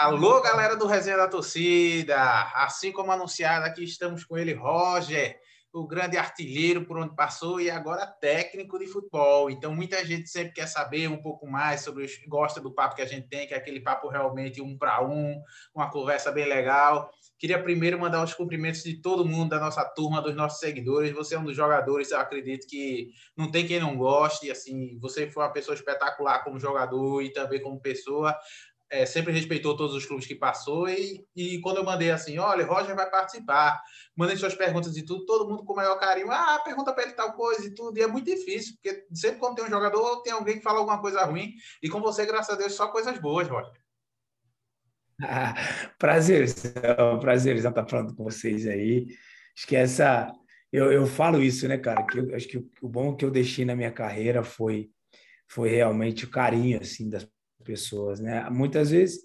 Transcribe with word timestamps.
Alô, 0.00 0.40
galera 0.40 0.76
do 0.76 0.86
Resenha 0.86 1.16
da 1.16 1.26
Torcida! 1.26 2.16
Assim 2.54 2.92
como 2.92 3.10
anunciado, 3.10 3.66
aqui 3.66 3.82
estamos 3.82 4.22
com 4.22 4.38
ele, 4.38 4.54
Roger, 4.54 5.36
o 5.72 5.88
grande 5.88 6.16
artilheiro 6.16 6.86
por 6.86 6.96
onde 6.96 7.16
passou 7.16 7.60
e 7.60 7.68
agora 7.68 8.06
técnico 8.06 8.78
de 8.78 8.86
futebol. 8.86 9.50
Então, 9.50 9.74
muita 9.74 10.04
gente 10.06 10.28
sempre 10.28 10.52
quer 10.52 10.68
saber 10.68 11.08
um 11.08 11.20
pouco 11.20 11.48
mais 11.48 11.80
sobre, 11.80 12.04
os, 12.04 12.12
gosta 12.28 12.60
do 12.60 12.72
papo 12.72 12.94
que 12.94 13.02
a 13.02 13.06
gente 13.06 13.26
tem, 13.26 13.48
que 13.48 13.54
é 13.54 13.56
aquele 13.56 13.80
papo 13.80 14.08
realmente 14.08 14.62
um 14.62 14.78
para 14.78 15.04
um, 15.04 15.42
uma 15.74 15.90
conversa 15.90 16.30
bem 16.30 16.46
legal. 16.46 17.10
Queria 17.36 17.60
primeiro 17.60 17.98
mandar 17.98 18.22
os 18.22 18.34
cumprimentos 18.34 18.84
de 18.84 19.00
todo 19.00 19.24
mundo, 19.24 19.50
da 19.50 19.60
nossa 19.60 19.84
turma, 19.84 20.22
dos 20.22 20.34
nossos 20.34 20.60
seguidores. 20.60 21.12
Você 21.12 21.34
é 21.34 21.38
um 21.38 21.44
dos 21.44 21.56
jogadores, 21.56 22.12
eu 22.12 22.18
acredito 22.18 22.68
que 22.68 23.10
não 23.36 23.50
tem 23.50 23.66
quem 23.66 23.80
não 23.80 23.96
goste. 23.96 24.50
Assim, 24.50 24.96
você 25.00 25.28
foi 25.30 25.42
uma 25.42 25.52
pessoa 25.52 25.74
espetacular 25.74 26.42
como 26.44 26.58
jogador 26.58 27.22
e 27.22 27.32
também 27.32 27.60
como 27.60 27.80
pessoa 27.80 28.36
é, 28.90 29.04
sempre 29.04 29.32
respeitou 29.32 29.76
todos 29.76 29.94
os 29.94 30.06
clubes 30.06 30.26
que 30.26 30.34
passou 30.34 30.88
e, 30.88 31.24
e 31.36 31.60
quando 31.60 31.78
eu 31.78 31.84
mandei 31.84 32.10
assim, 32.10 32.38
olha, 32.38 32.64
Roger 32.64 32.96
vai 32.96 33.08
participar, 33.10 33.80
mandei 34.16 34.36
suas 34.36 34.54
perguntas 34.54 34.96
e 34.96 35.04
tudo, 35.04 35.26
todo 35.26 35.48
mundo 35.48 35.64
com 35.64 35.72
o 35.72 35.76
maior 35.76 35.98
carinho, 35.98 36.30
ah, 36.30 36.60
pergunta 36.64 36.92
para 36.92 37.04
ele 37.04 37.12
tal 37.12 37.34
coisa 37.34 37.66
e 37.66 37.74
tudo, 37.74 37.98
e 37.98 38.02
é 38.02 38.06
muito 38.06 38.26
difícil, 38.26 38.74
porque 38.74 39.06
sempre 39.12 39.38
quando 39.38 39.56
tem 39.56 39.64
um 39.64 39.70
jogador, 39.70 40.22
tem 40.22 40.32
alguém 40.32 40.56
que 40.56 40.62
fala 40.62 40.78
alguma 40.78 41.00
coisa 41.00 41.24
ruim, 41.24 41.54
e 41.82 41.88
com 41.88 42.00
você, 42.00 42.24
graças 42.24 42.54
a 42.54 42.58
Deus, 42.58 42.74
só 42.74 42.88
coisas 42.88 43.18
boas, 43.18 43.46
Roger. 43.46 43.72
Ah, 45.22 45.54
prazer, 45.98 46.46
prazer 47.20 47.56
estar 47.56 47.72
tá 47.72 47.86
falando 47.86 48.14
com 48.14 48.24
vocês 48.24 48.66
aí. 48.66 49.06
Acho 49.56 49.66
que 49.66 49.76
essa, 49.76 50.32
eu, 50.72 50.92
eu 50.92 51.06
falo 51.06 51.42
isso, 51.42 51.66
né, 51.68 51.76
cara, 51.76 52.06
que 52.06 52.18
eu, 52.18 52.34
acho 52.34 52.48
que 52.48 52.58
o, 52.58 52.70
o 52.82 52.88
bom 52.88 53.14
que 53.14 53.24
eu 53.24 53.30
deixei 53.30 53.64
na 53.64 53.76
minha 53.76 53.92
carreira 53.92 54.42
foi, 54.42 54.90
foi 55.46 55.70
realmente 55.70 56.24
o 56.24 56.30
carinho, 56.30 56.80
assim, 56.80 57.10
das 57.10 57.28
pessoas, 57.68 58.18
né? 58.18 58.48
Muitas 58.48 58.90
vezes 58.90 59.20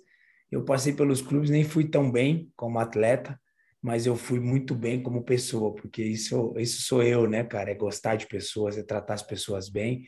eu 0.52 0.66
passei 0.66 0.92
pelos 0.92 1.22
clubes, 1.22 1.50
nem 1.50 1.64
fui 1.64 1.88
tão 1.88 2.12
bem 2.12 2.52
como 2.58 2.78
atleta, 2.78 3.40
mas 3.82 4.06
eu 4.06 4.18
fui 4.18 4.40
muito 4.40 4.76
bem 4.76 5.02
como 5.02 5.24
pessoa, 5.24 5.74
porque 5.74 6.04
isso, 6.04 6.54
isso 6.58 6.82
sou 6.82 7.02
eu, 7.02 7.28
né, 7.28 7.44
cara? 7.46 7.72
É 7.72 7.76
gostar 7.76 8.18
de 8.18 8.28
pessoas, 8.28 8.78
é 8.78 8.84
tratar 8.84 9.14
as 9.14 9.24
pessoas 9.24 9.70
bem. 9.70 10.06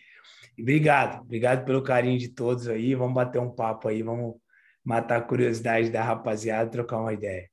E 0.57 0.61
obrigado, 0.61 1.21
obrigado 1.21 1.65
pelo 1.65 1.81
carinho 1.81 2.19
de 2.19 2.27
todos 2.27 2.67
aí. 2.67 2.93
Vamos 2.93 3.15
bater 3.15 3.39
um 3.39 3.49
papo 3.49 3.87
aí, 3.87 4.03
vamos 4.03 4.35
matar 4.83 5.17
a 5.17 5.21
curiosidade 5.21 5.89
da 5.89 6.03
rapaziada, 6.03 6.69
trocar 6.69 6.99
uma 6.99 7.13
ideia. 7.13 7.49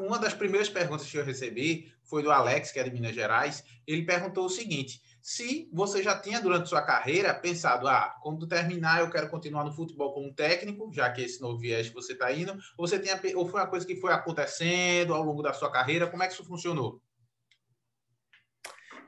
Uma 0.00 0.18
das 0.18 0.34
primeiras 0.34 0.68
perguntas 0.68 1.08
que 1.08 1.16
eu 1.16 1.24
recebi 1.24 1.92
foi 2.04 2.22
do 2.24 2.30
Alex, 2.30 2.72
que 2.72 2.80
é 2.80 2.82
de 2.82 2.90
Minas 2.90 3.14
Gerais. 3.14 3.64
Ele 3.86 4.04
perguntou 4.04 4.44
o 4.44 4.50
seguinte: 4.50 5.00
se 5.22 5.68
você 5.72 6.02
já 6.02 6.18
tinha 6.18 6.40
durante 6.40 6.68
sua 6.68 6.82
carreira 6.82 7.34
pensado, 7.34 7.86
ah, 7.86 8.16
quando 8.22 8.46
terminar 8.46 9.00
eu 9.00 9.10
quero 9.10 9.28
continuar 9.28 9.64
no 9.64 9.72
futebol 9.72 10.12
como 10.12 10.34
técnico, 10.34 10.90
já 10.92 11.10
que 11.10 11.22
esse 11.22 11.40
novo 11.40 11.58
viés 11.58 11.88
que 11.88 11.94
você 11.94 12.12
está 12.12 12.32
indo, 12.32 12.52
ou 12.76 12.86
você 12.86 12.98
tinha, 12.98 13.20
ou 13.36 13.46
foi 13.46 13.60
uma 13.60 13.66
coisa 13.66 13.86
que 13.86 13.96
foi 13.96 14.12
acontecendo 14.12 15.14
ao 15.14 15.22
longo 15.22 15.42
da 15.42 15.52
sua 15.52 15.70
carreira, 15.70 16.06
como 16.06 16.22
é 16.22 16.26
que 16.26 16.32
isso 16.32 16.44
funcionou? 16.44 17.02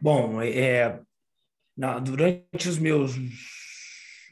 Bom, 0.00 0.42
é, 0.42 1.00
não, 1.76 2.02
durante 2.02 2.68
os 2.68 2.78
meus 2.78 3.12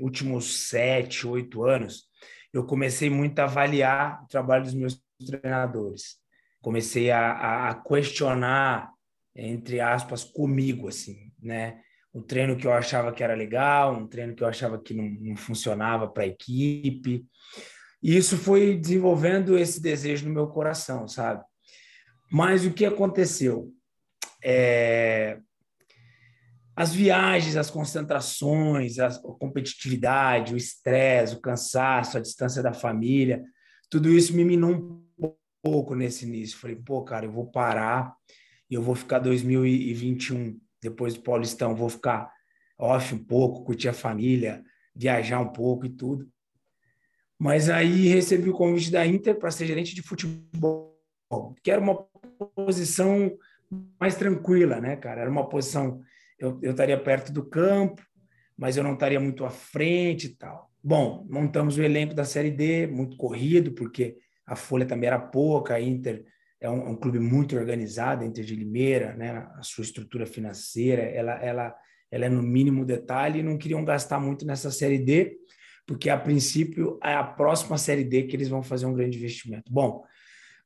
últimos 0.00 0.68
sete, 0.68 1.26
oito 1.26 1.64
anos, 1.64 2.08
eu 2.52 2.64
comecei 2.66 3.08
muito 3.08 3.38
a 3.38 3.44
avaliar 3.44 4.24
o 4.24 4.26
trabalho 4.26 4.64
dos 4.64 4.74
meus 4.74 5.00
treinadores. 5.24 6.18
Comecei 6.60 7.10
a, 7.10 7.70
a 7.70 7.74
questionar, 7.74 8.92
entre 9.34 9.80
aspas, 9.80 10.24
comigo, 10.24 10.88
assim, 10.88 11.29
né? 11.42 11.80
Um 12.12 12.22
treino 12.22 12.56
que 12.56 12.66
eu 12.66 12.72
achava 12.72 13.12
que 13.12 13.22
era 13.22 13.34
legal, 13.34 13.94
um 13.94 14.06
treino 14.06 14.34
que 14.34 14.42
eu 14.42 14.48
achava 14.48 14.80
que 14.80 14.92
não, 14.92 15.04
não 15.04 15.36
funcionava 15.36 16.08
para 16.08 16.24
a 16.24 16.26
equipe. 16.26 17.24
E 18.02 18.16
isso 18.16 18.36
foi 18.36 18.76
desenvolvendo 18.76 19.56
esse 19.56 19.80
desejo 19.80 20.26
no 20.26 20.34
meu 20.34 20.48
coração, 20.48 21.06
sabe? 21.06 21.44
Mas 22.30 22.64
o 22.64 22.72
que 22.72 22.84
aconteceu? 22.84 23.72
É... 24.42 25.38
As 26.74 26.94
viagens, 26.94 27.56
as 27.56 27.70
concentrações, 27.70 28.98
a 28.98 29.10
competitividade, 29.20 30.54
o 30.54 30.56
estresse, 30.56 31.34
o 31.34 31.40
cansaço, 31.40 32.16
a 32.16 32.20
distância 32.20 32.62
da 32.62 32.72
família, 32.72 33.42
tudo 33.90 34.08
isso 34.08 34.34
me 34.34 34.44
minou 34.44 35.04
um 35.18 35.34
pouco 35.62 35.94
nesse 35.94 36.24
início. 36.24 36.56
Falei, 36.56 36.76
pô, 36.76 37.02
cara, 37.02 37.26
eu 37.26 37.32
vou 37.32 37.50
parar 37.50 38.14
e 38.70 38.74
eu 38.74 38.82
vou 38.82 38.94
ficar 38.94 39.18
2021 39.18 40.58
depois 40.80 41.14
do 41.14 41.22
Paulistão, 41.22 41.74
vou 41.74 41.88
ficar 41.88 42.32
off 42.78 43.14
um 43.14 43.22
pouco, 43.22 43.64
curtir 43.64 43.88
a 43.88 43.92
família, 43.92 44.64
viajar 44.94 45.40
um 45.40 45.52
pouco 45.52 45.86
e 45.86 45.90
tudo. 45.90 46.28
Mas 47.38 47.70
aí 47.70 48.08
recebi 48.08 48.50
o 48.50 48.54
convite 48.54 48.90
da 48.90 49.06
Inter 49.06 49.38
para 49.38 49.50
ser 49.50 49.66
gerente 49.66 49.94
de 49.94 50.02
futebol, 50.02 50.96
que 51.62 51.70
era 51.70 51.80
uma 51.80 51.94
posição 52.54 53.36
mais 53.98 54.14
tranquila, 54.14 54.80
né, 54.80 54.96
cara? 54.96 55.22
Era 55.22 55.30
uma 55.30 55.48
posição, 55.48 56.02
eu, 56.38 56.58
eu 56.62 56.72
estaria 56.72 56.98
perto 56.98 57.32
do 57.32 57.44
campo, 57.44 58.02
mas 58.56 58.76
eu 58.76 58.84
não 58.84 58.94
estaria 58.94 59.20
muito 59.20 59.44
à 59.44 59.50
frente 59.50 60.26
e 60.26 60.36
tal. 60.36 60.70
Bom, 60.82 61.26
montamos 61.30 61.78
o 61.78 61.82
elenco 61.82 62.14
da 62.14 62.24
Série 62.24 62.50
D, 62.50 62.86
muito 62.86 63.16
corrido, 63.16 63.72
porque 63.72 64.16
a 64.46 64.56
folha 64.56 64.86
também 64.86 65.06
era 65.06 65.18
pouca, 65.18 65.74
a 65.74 65.80
Inter 65.80 66.24
é 66.60 66.68
um, 66.68 66.90
um, 66.90 66.96
clube 66.96 67.18
muito 67.18 67.56
organizado, 67.56 68.24
Inter 68.24 68.44
de 68.44 68.54
Limeira, 68.54 69.14
né? 69.14 69.48
A 69.56 69.62
sua 69.62 69.82
estrutura 69.82 70.26
financeira, 70.26 71.02
ela, 71.02 71.32
ela, 71.42 71.74
ela 72.10 72.26
é 72.26 72.28
no 72.28 72.42
mínimo 72.42 72.84
detalhe 72.84 73.40
e 73.40 73.42
não 73.42 73.56
queriam 73.56 73.84
gastar 73.84 74.20
muito 74.20 74.44
nessa 74.44 74.70
série 74.70 74.98
D, 74.98 75.38
porque 75.86 76.10
a 76.10 76.18
princípio 76.18 76.98
é 77.02 77.14
a 77.14 77.24
próxima 77.24 77.78
série 77.78 78.04
D 78.04 78.24
que 78.24 78.36
eles 78.36 78.48
vão 78.48 78.62
fazer 78.62 78.84
um 78.84 78.92
grande 78.92 79.16
investimento. 79.16 79.72
Bom, 79.72 80.04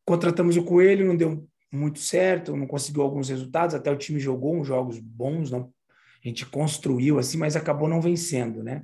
contratamos 0.04 0.56
o 0.56 0.64
Coelho, 0.64 1.06
não 1.06 1.16
deu 1.16 1.48
muito 1.72 2.00
certo, 2.00 2.56
não 2.56 2.66
conseguiu 2.66 3.02
alguns 3.02 3.28
resultados, 3.28 3.74
até 3.74 3.90
o 3.90 3.96
time 3.96 4.18
jogou 4.18 4.56
uns 4.56 4.66
jogos 4.66 4.98
bons, 4.98 5.50
não, 5.50 5.72
a 6.24 6.28
gente 6.28 6.44
construiu 6.46 7.18
assim, 7.18 7.38
mas 7.38 7.54
acabou 7.54 7.88
não 7.88 8.00
vencendo, 8.00 8.62
né? 8.64 8.82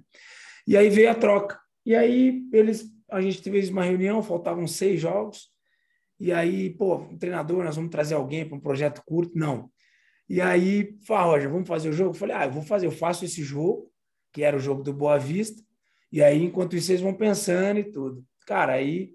E 0.67 0.77
aí 0.77 0.89
veio 0.89 1.11
a 1.11 1.15
troca. 1.15 1.59
E 1.85 1.95
aí 1.95 2.45
eles, 2.53 2.85
a 3.11 3.21
gente 3.21 3.43
teve 3.43 3.69
uma 3.71 3.83
reunião, 3.83 4.23
faltavam 4.23 4.67
seis 4.67 5.01
jogos 5.01 5.50
e 6.21 6.31
aí, 6.31 6.69
pô, 6.69 7.09
treinador, 7.19 7.65
nós 7.65 7.77
vamos 7.77 7.91
trazer 7.91 8.15
alguém 8.15 8.47
para 8.47 8.55
um 8.55 8.61
projeto 8.61 9.03
curto? 9.07 9.39
Não. 9.39 9.71
E 10.29 10.39
aí, 10.39 10.97
fala, 11.07 11.33
Roger, 11.33 11.51
vamos 11.51 11.67
fazer 11.67 11.89
o 11.89 11.93
jogo? 11.95 12.11
Eu 12.11 12.15
falei, 12.15 12.37
ah, 12.37 12.45
eu 12.45 12.53
vou 12.53 12.63
fazer, 12.63 12.87
eu 12.87 12.93
faço 12.93 13.25
esse 13.25 13.43
jogo, 13.43 13.91
que 14.31 14.43
era 14.43 14.55
o 14.55 14.61
jogo 14.61 14.83
do 14.83 14.93
Boa 14.93 15.19
Vista, 15.19 15.63
e 16.13 16.23
aí, 16.23 16.43
enquanto 16.43 16.77
isso, 16.77 16.89
vocês 16.89 17.01
vão 17.01 17.15
pensando 17.15 17.81
e 17.81 17.91
tudo. 17.91 18.23
Cara, 18.47 18.75
aí, 18.75 19.15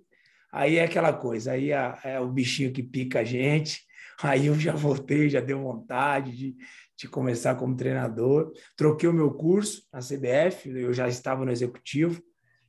aí 0.51 0.77
é 0.77 0.83
aquela 0.83 1.13
coisa, 1.13 1.51
aí 1.51 1.71
é, 1.71 1.97
é 2.03 2.19
o 2.19 2.27
bichinho 2.27 2.73
que 2.73 2.81
pica 2.81 3.19
a 3.19 3.23
gente, 3.23 3.83
aí 4.23 4.47
eu 4.47 4.55
já 4.55 4.73
voltei, 4.73 5.29
já 5.29 5.39
deu 5.39 5.61
vontade 5.61 6.35
de, 6.35 6.55
de 6.97 7.07
começar 7.07 7.53
como 7.53 7.75
treinador. 7.75 8.51
Troquei 8.75 9.07
o 9.07 9.13
meu 9.13 9.31
curso 9.31 9.83
na 9.93 9.99
CBF, 9.99 10.69
eu 10.69 10.91
já 10.91 11.07
estava 11.07 11.45
no 11.45 11.51
executivo, 11.51 12.19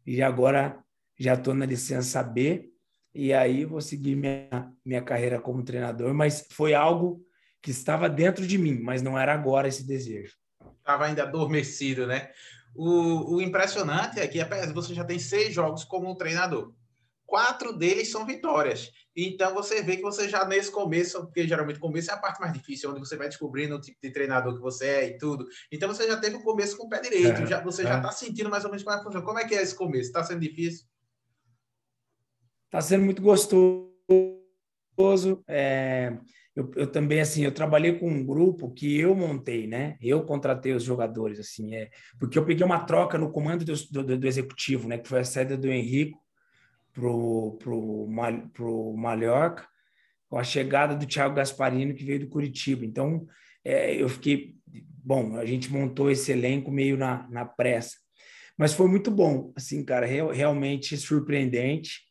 e 0.06 0.20
agora 0.20 0.78
já 1.18 1.34
estou 1.34 1.54
na 1.54 1.64
licença 1.64 2.22
B, 2.22 2.70
e 3.16 3.32
aí 3.32 3.65
vou 3.65 3.81
seguir 3.81 4.15
minha, 4.15 4.71
minha 4.84 5.00
carreira 5.00 5.41
como 5.41 5.65
treinador, 5.65 6.13
mas 6.13 6.47
foi 6.51 6.74
algo 6.74 7.24
que 7.63 7.71
estava 7.71 8.10
dentro 8.10 8.47
de 8.47 8.59
mim, 8.59 8.78
mas 8.78 9.01
não 9.01 9.18
era 9.18 9.33
agora 9.33 9.66
esse 9.66 9.86
desejo. 9.86 10.36
Estava 10.78 11.07
ainda 11.07 11.22
adormecido, 11.22 12.07
né? 12.07 12.30
O, 12.74 13.36
o 13.36 13.41
impressionante 13.41 14.21
é 14.21 14.28
que 14.28 14.45
você 14.74 14.92
já 14.92 15.03
tem 15.03 15.18
seis 15.18 15.54
jogos 15.54 15.83
como 15.83 16.15
treinador. 16.15 16.74
Quatro 17.24 17.72
deles 17.72 18.10
são 18.10 18.27
vitórias. 18.27 18.92
Então 19.16 19.54
você 19.54 19.83
vê 19.83 19.97
que 19.97 20.03
você 20.03 20.28
já 20.28 20.45
nesse 20.45 20.71
começo, 20.71 21.19
porque 21.22 21.48
geralmente 21.48 21.78
o 21.78 21.80
começo 21.80 22.10
é 22.10 22.15
a 22.15 22.19
parte 22.19 22.39
mais 22.39 22.53
difícil, 22.53 22.91
onde 22.91 23.01
você 23.01 23.16
vai 23.16 23.28
descobrindo 23.28 23.77
o 23.77 23.80
tipo 23.80 23.98
de 24.03 24.10
treinador 24.10 24.54
que 24.54 24.60
você 24.60 24.86
é 24.86 25.09
e 25.09 25.19
tudo. 25.19 25.47
Então 25.72 25.89
você 25.89 26.07
já 26.07 26.19
teve 26.19 26.36
o 26.36 26.42
começo 26.42 26.77
com 26.77 26.84
o 26.84 26.89
pé 26.89 27.01
direito, 27.01 27.41
é, 27.42 27.47
já, 27.47 27.62
você 27.62 27.83
é. 27.83 27.86
já 27.86 27.97
está 27.97 28.12
sentindo 28.12 28.51
mais 28.51 28.65
ou 28.66 28.71
menos 28.71 28.84
como 28.84 29.39
é 29.39 29.45
que 29.45 29.47
é 29.47 29.48
que 29.48 29.54
é 29.54 29.62
esse 29.62 29.74
começo? 29.74 30.09
Está 30.09 30.22
sendo 30.22 30.41
difícil? 30.41 30.84
Está 32.76 32.88
sendo 32.88 33.06
muito 33.06 33.22
gostoso. 33.22 33.90
É, 35.48 36.14
eu, 36.54 36.70
eu, 36.76 36.86
também 36.86 37.20
assim, 37.20 37.42
eu 37.42 37.50
trabalhei 37.50 37.98
com 37.98 38.06
um 38.06 38.22
grupo 38.22 38.70
que 38.70 39.00
eu 39.00 39.14
montei, 39.14 39.66
né? 39.66 39.96
Eu 39.98 40.26
contratei 40.26 40.74
os 40.74 40.82
jogadores, 40.84 41.40
assim, 41.40 41.74
é, 41.74 41.88
porque 42.18 42.38
eu 42.38 42.44
peguei 42.44 42.66
uma 42.66 42.80
troca 42.80 43.16
no 43.16 43.32
comando 43.32 43.64
do, 43.64 43.72
do, 43.90 44.18
do 44.18 44.26
executivo, 44.26 44.86
né? 44.88 44.98
Que 44.98 45.08
foi 45.08 45.20
a 45.20 45.24
saída 45.24 45.56
do 45.56 45.68
Henrico 45.68 46.22
pro, 46.92 47.56
pro, 47.58 48.06
pro 48.52 48.94
Mallorca, 48.94 49.66
com 50.28 50.38
a 50.38 50.44
chegada 50.44 50.94
do 50.94 51.06
Thiago 51.06 51.34
Gasparini, 51.34 51.94
que 51.94 52.04
veio 52.04 52.20
do 52.20 52.28
Curitiba. 52.28 52.84
Então, 52.84 53.26
é, 53.64 53.94
eu 53.94 54.10
fiquei... 54.10 54.54
Bom, 55.02 55.36
a 55.36 55.46
gente 55.46 55.72
montou 55.72 56.10
esse 56.10 56.30
elenco 56.30 56.70
meio 56.70 56.98
na, 56.98 57.26
na 57.30 57.46
pressa. 57.46 57.96
Mas 58.58 58.74
foi 58.74 58.86
muito 58.86 59.10
bom, 59.10 59.50
assim, 59.56 59.82
cara, 59.82 60.04
real, 60.04 60.30
realmente 60.30 60.94
surpreendente. 60.98 62.05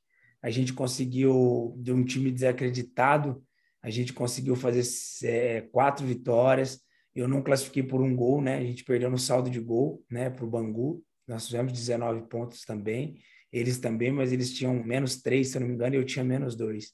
A 0.46 0.52
gente 0.52 0.74
conseguiu, 0.74 1.74
de 1.80 1.92
um 1.92 2.06
time 2.06 2.30
desacreditado, 2.30 3.44
a 3.82 3.90
gente 3.90 4.14
conseguiu 4.14 4.56
fazer 4.56 4.84
é, 5.24 5.62
quatro 5.62 6.06
vitórias. 6.06 6.80
Eu 7.16 7.28
não 7.28 7.42
classifiquei 7.42 7.82
por 7.82 8.00
um 8.00 8.16
gol, 8.16 8.44
né? 8.44 8.60
A 8.60 8.64
gente 8.64 8.84
perdeu 8.84 9.10
no 9.10 9.18
saldo 9.18 9.50
de 9.50 9.60
gol, 9.60 10.06
né, 10.08 10.30
para 10.30 10.46
o 10.46 10.48
Bangu. 10.48 11.04
Nós 11.28 11.48
fizemos 11.48 11.74
19 11.74 12.30
pontos 12.30 12.62
também. 12.62 13.18
Eles 13.52 13.80
também, 13.80 14.12
mas 14.12 14.32
eles 14.32 14.54
tinham 14.54 14.84
menos 14.84 15.20
três, 15.20 15.48
se 15.48 15.58
eu 15.58 15.62
não 15.62 15.68
me 15.68 15.74
engano, 15.74 15.96
e 15.96 15.98
eu 15.98 16.06
tinha 16.06 16.24
menos 16.24 16.56
dois. 16.56 16.92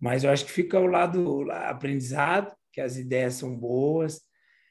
Mas 0.00 0.24
eu 0.24 0.30
acho 0.30 0.46
que 0.46 0.50
fica 0.50 0.80
o 0.80 0.86
lado 0.86 1.50
aprendizado, 1.50 2.50
que 2.72 2.80
as 2.80 2.96
ideias 2.96 3.34
são 3.34 3.54
boas. 3.54 4.22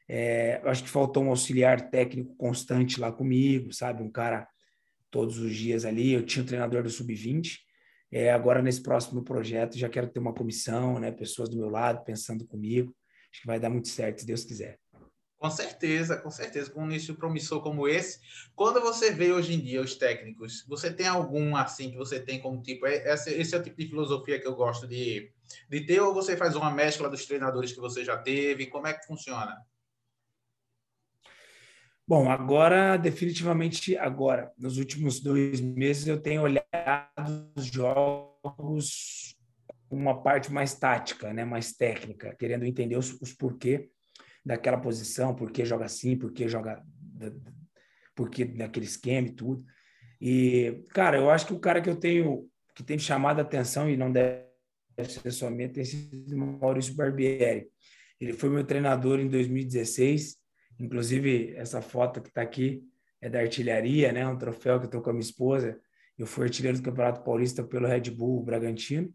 É, 0.07 0.59
eu 0.63 0.69
acho 0.71 0.83
que 0.83 0.89
faltou 0.89 1.25
um 1.25 1.29
auxiliar 1.29 1.91
técnico 1.91 2.35
constante 2.37 2.99
lá 2.99 3.11
comigo, 3.11 3.71
sabe? 3.71 4.01
Um 4.01 4.09
cara 4.09 4.47
todos 5.11 5.37
os 5.37 5.55
dias 5.55 5.85
ali. 5.85 6.11
Eu 6.11 6.25
tinha 6.25 6.41
um 6.41 6.47
treinador 6.47 6.81
do 6.81 6.89
sub-20. 6.89 7.68
É, 8.11 8.31
agora, 8.31 8.61
nesse 8.61 8.81
próximo 8.81 9.23
projeto, 9.23 9.77
já 9.77 9.87
quero 9.87 10.07
ter 10.07 10.19
uma 10.19 10.33
comissão, 10.33 10.99
né? 10.99 11.11
Pessoas 11.11 11.49
do 11.49 11.57
meu 11.57 11.69
lado 11.69 12.03
pensando 12.03 12.45
comigo. 12.45 12.95
Acho 13.31 13.41
que 13.41 13.47
vai 13.47 13.59
dar 13.59 13.69
muito 13.69 13.87
certo, 13.87 14.21
se 14.21 14.25
Deus 14.25 14.43
quiser. 14.43 14.79
Com 15.37 15.49
certeza, 15.49 16.17
com 16.17 16.29
certeza. 16.29 16.69
Com 16.69 16.81
um 16.81 16.89
início 16.89 17.15
promissor 17.15 17.61
como 17.61 17.87
esse, 17.87 18.19
quando 18.55 18.81
você 18.81 19.11
vê 19.11 19.31
hoje 19.31 19.53
em 19.53 19.59
dia 19.59 19.81
os 19.81 19.95
técnicos, 19.95 20.65
você 20.67 20.91
tem 20.91 21.07
algum 21.07 21.55
assim 21.55 21.91
que 21.91 21.97
você 21.97 22.19
tem 22.19 22.41
como 22.41 22.61
tipo, 22.61 22.85
é, 22.85 23.13
esse, 23.13 23.31
esse 23.31 23.55
é 23.55 23.57
o 23.57 23.63
tipo 23.63 23.77
de 23.77 23.87
filosofia 23.87 24.39
que 24.39 24.47
eu 24.47 24.55
gosto 24.55 24.85
de, 24.85 25.31
de 25.69 25.85
ter, 25.85 26.01
ou 26.01 26.13
você 26.13 26.35
faz 26.35 26.55
uma 26.55 26.69
mescla 26.69 27.09
dos 27.09 27.25
treinadores 27.25 27.71
que 27.71 27.79
você 27.79 28.03
já 28.03 28.17
teve? 28.17 28.67
Como 28.67 28.87
é 28.87 28.93
que 28.93 29.05
funciona? 29.05 29.55
Bom, 32.09 32.27
agora, 32.27 32.97
definitivamente 32.97 33.95
agora, 33.95 34.51
nos 34.57 34.79
últimos 34.79 35.19
dois 35.19 35.61
meses, 35.61 36.07
eu 36.07 36.19
tenho 36.19 36.41
olhado 36.41 36.65
os 37.55 37.67
jogos 37.67 39.37
com 39.87 39.95
uma 39.95 40.19
parte 40.19 40.51
mais 40.51 40.73
tática, 40.73 41.31
né, 41.31 41.45
mais 41.45 41.71
técnica, 41.71 42.35
querendo 42.35 42.65
entender 42.65 42.97
os, 42.97 43.13
os 43.21 43.31
porquê 43.31 43.91
daquela 44.43 44.79
posição, 44.79 45.35
por 45.35 45.51
que 45.51 45.63
joga 45.63 45.85
assim, 45.85 46.17
por 46.17 46.33
que 46.33 46.47
joga 46.47 46.83
por 48.15 48.31
que 48.31 48.43
daquele 48.43 48.87
esquema 48.87 49.27
e 49.27 49.35
tudo. 49.35 49.63
E, 50.19 50.83
cara, 50.89 51.15
eu 51.15 51.29
acho 51.29 51.45
que 51.45 51.53
o 51.53 51.59
cara 51.59 51.79
que 51.79 51.91
eu 51.91 51.95
tenho 51.95 52.49
que 52.73 52.81
tem 52.81 52.97
chamado 52.97 53.37
a 53.37 53.43
atenção 53.43 53.87
e 53.87 53.95
não 53.95 54.11
deve 54.11 54.47
ser 54.97 55.29
somente 55.29 55.73
tem 55.73 55.85
sido 55.85 56.35
Maurício 56.35 56.95
Barbieri. 56.95 57.67
Ele 58.19 58.33
foi 58.33 58.49
meu 58.49 58.63
treinador 58.63 59.19
em 59.19 59.27
2016 59.27 60.39
Inclusive, 60.79 61.53
essa 61.55 61.81
foto 61.81 62.21
que 62.21 62.29
está 62.29 62.41
aqui 62.41 62.83
é 63.21 63.29
da 63.29 63.39
artilharia, 63.39 64.11
né? 64.13 64.25
Um 64.25 64.37
troféu 64.37 64.79
que 64.79 64.85
eu 64.85 64.87
estou 64.87 65.01
com 65.01 65.09
a 65.09 65.13
minha 65.13 65.23
esposa. 65.23 65.77
Eu 66.17 66.25
fui 66.25 66.45
artilheiro 66.45 66.77
do 66.77 66.83
Campeonato 66.83 67.21
Paulista 67.21 67.63
pelo 67.63 67.87
Red 67.87 68.11
Bull 68.11 68.43
Bragantino. 68.43 69.13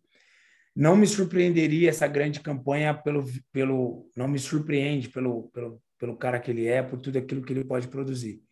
Não 0.76 0.96
me 0.96 1.06
surpreenderia 1.06 1.88
essa 1.88 2.06
grande 2.06 2.40
campanha 2.40 2.93
pelo, 2.93 3.25
pelo 3.52 4.11
não 4.16 4.28
me 4.28 4.38
surpreende 4.38 5.08
pelo, 5.08 5.49
pelo, 5.50 5.81
pelo 5.99 6.16
cara 6.16 6.38
que 6.40 6.50
ele 6.50 6.66
é, 6.66 6.82
por 6.82 6.99
tudo 6.99 7.19
aquilo 7.19 7.43
que 7.43 7.52
ele 7.52 7.64
pode 7.64 7.88
produzir. 7.88 8.43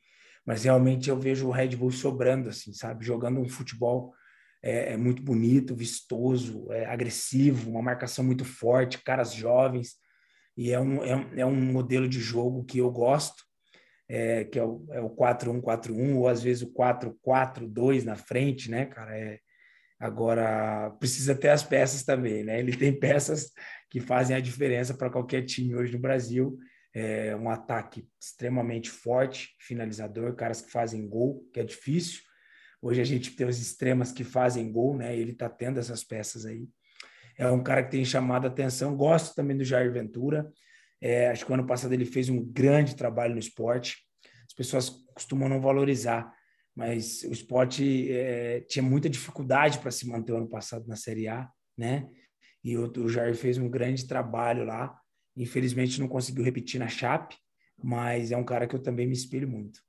Mas 0.46 0.64
realmente 0.64 1.10
eu 1.10 1.18
vejo 1.18 1.48
o 1.48 1.50
Red 1.50 1.76
Bull 1.76 1.90
sobrando, 1.90 2.48
assim, 2.48 2.72
sabe? 2.72 3.04
Jogando 3.04 3.40
um 3.40 3.48
futebol 3.48 4.14
é, 4.62 4.92
é 4.92 4.96
muito 4.96 5.22
bonito, 5.22 5.74
vistoso, 5.74 6.70
é 6.70 6.86
agressivo, 6.86 7.70
uma 7.70 7.82
marcação 7.82 8.24
muito 8.24 8.44
forte, 8.44 9.02
caras 9.02 9.34
jovens 9.34 9.96
e 10.56 10.70
é 10.72 10.80
um, 10.80 11.02
é, 11.02 11.16
um, 11.16 11.38
é 11.38 11.46
um 11.46 11.60
modelo 11.72 12.08
de 12.08 12.20
jogo 12.20 12.64
que 12.64 12.78
eu 12.78 12.90
gosto, 12.90 13.42
é, 14.08 14.44
que 14.44 14.58
é 14.58 14.64
o, 14.64 14.86
é 14.90 15.00
o 15.00 15.10
4-1-4-1, 15.10 16.16
ou 16.16 16.28
às 16.28 16.42
vezes 16.42 16.62
o 16.62 16.72
4-4-2 16.72 18.04
na 18.04 18.16
frente, 18.16 18.70
né, 18.70 18.86
cara? 18.86 19.18
É, 19.18 19.38
agora, 19.98 20.90
precisa 20.98 21.34
ter 21.34 21.48
as 21.48 21.62
peças 21.62 22.02
também, 22.02 22.44
né? 22.44 22.58
Ele 22.58 22.76
tem 22.76 22.92
peças 22.98 23.50
que 23.88 24.00
fazem 24.00 24.36
a 24.36 24.40
diferença 24.40 24.94
para 24.94 25.10
qualquer 25.10 25.42
time 25.42 25.74
hoje 25.74 25.92
no 25.92 25.98
Brasil. 25.98 26.58
É 26.94 27.34
um 27.36 27.48
ataque 27.48 28.06
extremamente 28.20 28.90
forte, 28.90 29.56
finalizador, 29.58 30.34
caras 30.34 30.60
que 30.60 30.70
fazem 30.70 31.08
gol, 31.08 31.48
que 31.52 31.60
é 31.60 31.64
difícil. 31.64 32.20
Hoje 32.82 33.00
a 33.00 33.04
gente 33.04 33.34
tem 33.34 33.46
os 33.46 33.58
extremas 33.58 34.12
que 34.12 34.24
fazem 34.24 34.70
gol, 34.70 34.96
né? 34.96 35.16
Ele 35.16 35.30
está 35.30 35.48
tendo 35.48 35.80
essas 35.80 36.04
peças 36.04 36.44
aí 36.44 36.68
é 37.38 37.48
um 37.50 37.62
cara 37.62 37.82
que 37.82 37.90
tem 37.90 38.04
chamado 38.04 38.46
a 38.46 38.48
atenção. 38.48 38.96
Gosto 38.96 39.34
também 39.34 39.56
do 39.56 39.64
Jair 39.64 39.92
Ventura. 39.92 40.50
É, 41.00 41.28
acho 41.28 41.44
que 41.44 41.50
o 41.50 41.54
ano 41.54 41.66
passado 41.66 41.92
ele 41.92 42.04
fez 42.04 42.28
um 42.28 42.44
grande 42.44 42.96
trabalho 42.96 43.32
no 43.34 43.40
esporte. 43.40 43.96
As 44.46 44.54
pessoas 44.54 44.90
costumam 45.14 45.48
não 45.48 45.60
valorizar, 45.60 46.32
mas 46.74 47.22
o 47.24 47.32
esporte 47.32 48.10
é, 48.12 48.60
tinha 48.60 48.82
muita 48.82 49.10
dificuldade 49.10 49.78
para 49.78 49.90
se 49.90 50.06
manter 50.06 50.32
o 50.32 50.36
ano 50.36 50.48
passado 50.48 50.86
na 50.86 50.96
Série 50.96 51.28
A, 51.28 51.48
né? 51.76 52.08
E 52.62 52.76
o, 52.76 52.90
o 52.98 53.08
Jair 53.08 53.34
fez 53.34 53.58
um 53.58 53.68
grande 53.68 54.06
trabalho 54.06 54.64
lá. 54.64 54.96
Infelizmente 55.36 56.00
não 56.00 56.08
conseguiu 56.08 56.44
repetir 56.44 56.78
na 56.78 56.88
Chape, 56.88 57.36
mas 57.82 58.30
é 58.30 58.36
um 58.36 58.44
cara 58.44 58.66
que 58.66 58.76
eu 58.76 58.82
também 58.82 59.06
me 59.06 59.14
espelho 59.14 59.48
muito. 59.48 59.80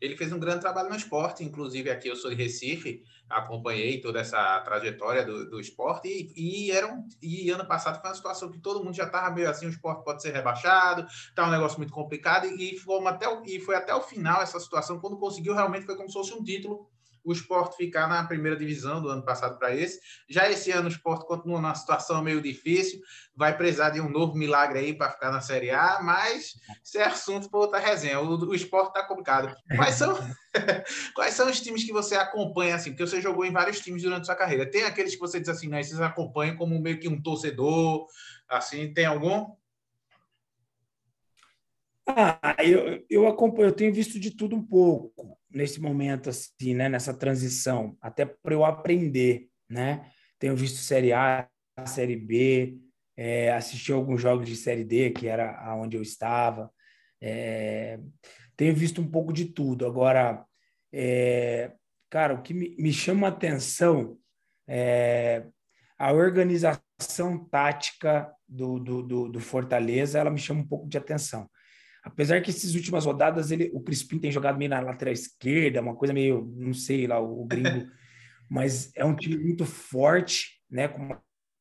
Ele 0.00 0.16
fez 0.16 0.32
um 0.32 0.38
grande 0.38 0.60
trabalho 0.60 0.88
no 0.88 0.96
esporte, 0.96 1.42
inclusive 1.42 1.90
aqui 1.90 2.08
eu 2.08 2.16
sou 2.16 2.30
de 2.30 2.36
Recife, 2.36 3.02
acompanhei 3.28 4.00
toda 4.00 4.20
essa 4.20 4.60
trajetória 4.60 5.24
do, 5.24 5.48
do 5.48 5.60
esporte 5.60 6.08
e, 6.08 6.68
e, 6.68 6.70
era 6.70 6.86
um, 6.86 7.08
e 7.20 7.50
ano 7.50 7.66
passado 7.66 8.00
foi 8.00 8.10
uma 8.10 8.16
situação 8.16 8.50
que 8.50 8.58
todo 8.58 8.84
mundo 8.84 8.94
já 8.94 9.04
estava 9.04 9.34
meio 9.34 9.48
assim, 9.48 9.66
o 9.66 9.70
esporte 9.70 10.04
pode 10.04 10.22
ser 10.22 10.32
rebaixado, 10.32 11.06
tá 11.34 11.46
um 11.46 11.50
negócio 11.50 11.78
muito 11.78 11.92
complicado 11.92 12.46
e, 12.46 12.74
e, 12.74 13.08
até 13.08 13.26
e 13.46 13.60
foi 13.60 13.74
até 13.74 13.94
o 13.94 14.02
final 14.02 14.42
essa 14.42 14.60
situação, 14.60 15.00
quando 15.00 15.18
conseguiu 15.18 15.54
realmente 15.54 15.86
foi 15.86 15.96
como 15.96 16.08
se 16.08 16.14
fosse 16.14 16.34
um 16.34 16.44
título 16.44 16.88
o 17.26 17.32
esporte 17.32 17.76
ficar 17.76 18.06
na 18.08 18.22
primeira 18.24 18.56
divisão 18.56 19.02
do 19.02 19.08
ano 19.08 19.22
passado 19.22 19.58
para 19.58 19.74
esse. 19.74 20.00
Já 20.28 20.48
esse 20.48 20.70
ano 20.70 20.86
o 20.86 20.90
esporte 20.90 21.26
continua 21.26 21.60
numa 21.60 21.74
situação 21.74 22.22
meio 22.22 22.40
difícil, 22.40 23.00
vai 23.34 23.56
precisar 23.56 23.90
de 23.90 24.00
um 24.00 24.08
novo 24.08 24.36
milagre 24.36 24.78
aí 24.78 24.94
para 24.94 25.10
ficar 25.10 25.32
na 25.32 25.40
Série 25.40 25.72
A, 25.72 25.98
mas 26.00 26.54
isso 26.84 26.96
é 26.98 27.04
assunto 27.04 27.50
para 27.50 27.58
outra 27.58 27.80
resenha. 27.80 28.20
O, 28.20 28.48
o 28.48 28.54
esporte 28.54 28.88
está 28.88 29.02
complicado. 29.02 29.52
Quais 29.74 29.96
são, 29.96 30.16
quais 31.16 31.34
são 31.34 31.50
os 31.50 31.60
times 31.60 31.82
que 31.82 31.92
você 31.92 32.14
acompanha, 32.14 32.76
assim? 32.76 32.90
Porque 32.90 33.06
você 33.06 33.20
jogou 33.20 33.44
em 33.44 33.52
vários 33.52 33.80
times 33.80 34.02
durante 34.02 34.26
sua 34.26 34.36
carreira. 34.36 34.70
Tem 34.70 34.84
aqueles 34.84 35.14
que 35.14 35.20
você 35.20 35.40
diz 35.40 35.48
assim, 35.48 35.66
não, 35.68 35.80
esses 35.80 36.00
acompanham 36.00 36.56
como 36.56 36.80
meio 36.80 37.00
que 37.00 37.08
um 37.08 37.20
torcedor, 37.20 38.06
assim, 38.48 38.94
tem 38.94 39.04
algum? 39.04 39.46
Ah, 42.08 42.56
eu, 42.64 43.04
eu 43.10 43.26
acompanho, 43.26 43.68
eu 43.68 43.74
tenho 43.74 43.92
visto 43.92 44.18
de 44.20 44.30
tudo 44.30 44.54
um 44.54 44.64
pouco 44.64 45.36
nesse 45.50 45.80
momento, 45.80 46.30
assim, 46.30 46.74
né, 46.74 46.88
nessa 46.88 47.12
transição, 47.12 47.96
até 48.00 48.24
para 48.24 48.54
eu 48.54 48.64
aprender, 48.64 49.48
né? 49.68 50.08
Tenho 50.38 50.54
visto 50.54 50.78
Série 50.78 51.12
A, 51.12 51.48
Série 51.86 52.14
B, 52.16 52.78
é, 53.16 53.52
assisti 53.52 53.92
alguns 53.92 54.20
jogos 54.20 54.46
de 54.46 54.54
Série 54.56 54.84
D, 54.84 55.10
que 55.10 55.26
era 55.26 55.74
onde 55.76 55.96
eu 55.96 56.02
estava. 56.02 56.70
É, 57.20 57.98
tenho 58.56 58.74
visto 58.74 59.00
um 59.00 59.10
pouco 59.10 59.32
de 59.32 59.46
tudo. 59.46 59.84
Agora, 59.86 60.44
é, 60.92 61.72
cara, 62.08 62.34
o 62.34 62.42
que 62.42 62.54
me, 62.54 62.76
me 62.78 62.92
chama 62.92 63.26
a 63.26 63.30
atenção 63.30 64.16
é 64.68 65.44
a 65.98 66.12
organização 66.12 67.44
tática 67.50 68.30
do, 68.48 68.78
do, 68.78 69.02
do, 69.02 69.28
do 69.28 69.40
Fortaleza, 69.40 70.18
ela 70.18 70.30
me 70.30 70.38
chama 70.38 70.60
um 70.60 70.66
pouco 70.66 70.88
de 70.88 70.98
atenção. 70.98 71.48
Apesar 72.06 72.40
que 72.40 72.50
essas 72.50 72.76
últimas 72.76 73.04
rodadas 73.04 73.50
ele, 73.50 73.68
o 73.74 73.80
Crispim 73.80 74.20
tem 74.20 74.30
jogado 74.30 74.56
meio 74.56 74.70
na 74.70 74.78
lateral 74.78 75.12
esquerda, 75.12 75.80
uma 75.80 75.96
coisa 75.96 76.14
meio, 76.14 76.46
não 76.56 76.72
sei 76.72 77.04
lá, 77.04 77.18
o, 77.18 77.42
o 77.42 77.44
gringo, 77.44 77.90
mas 78.48 78.92
é 78.94 79.04
um 79.04 79.16
time 79.16 79.36
muito 79.36 79.66
forte, 79.66 80.62
né? 80.70 80.86
Com 80.86 81.18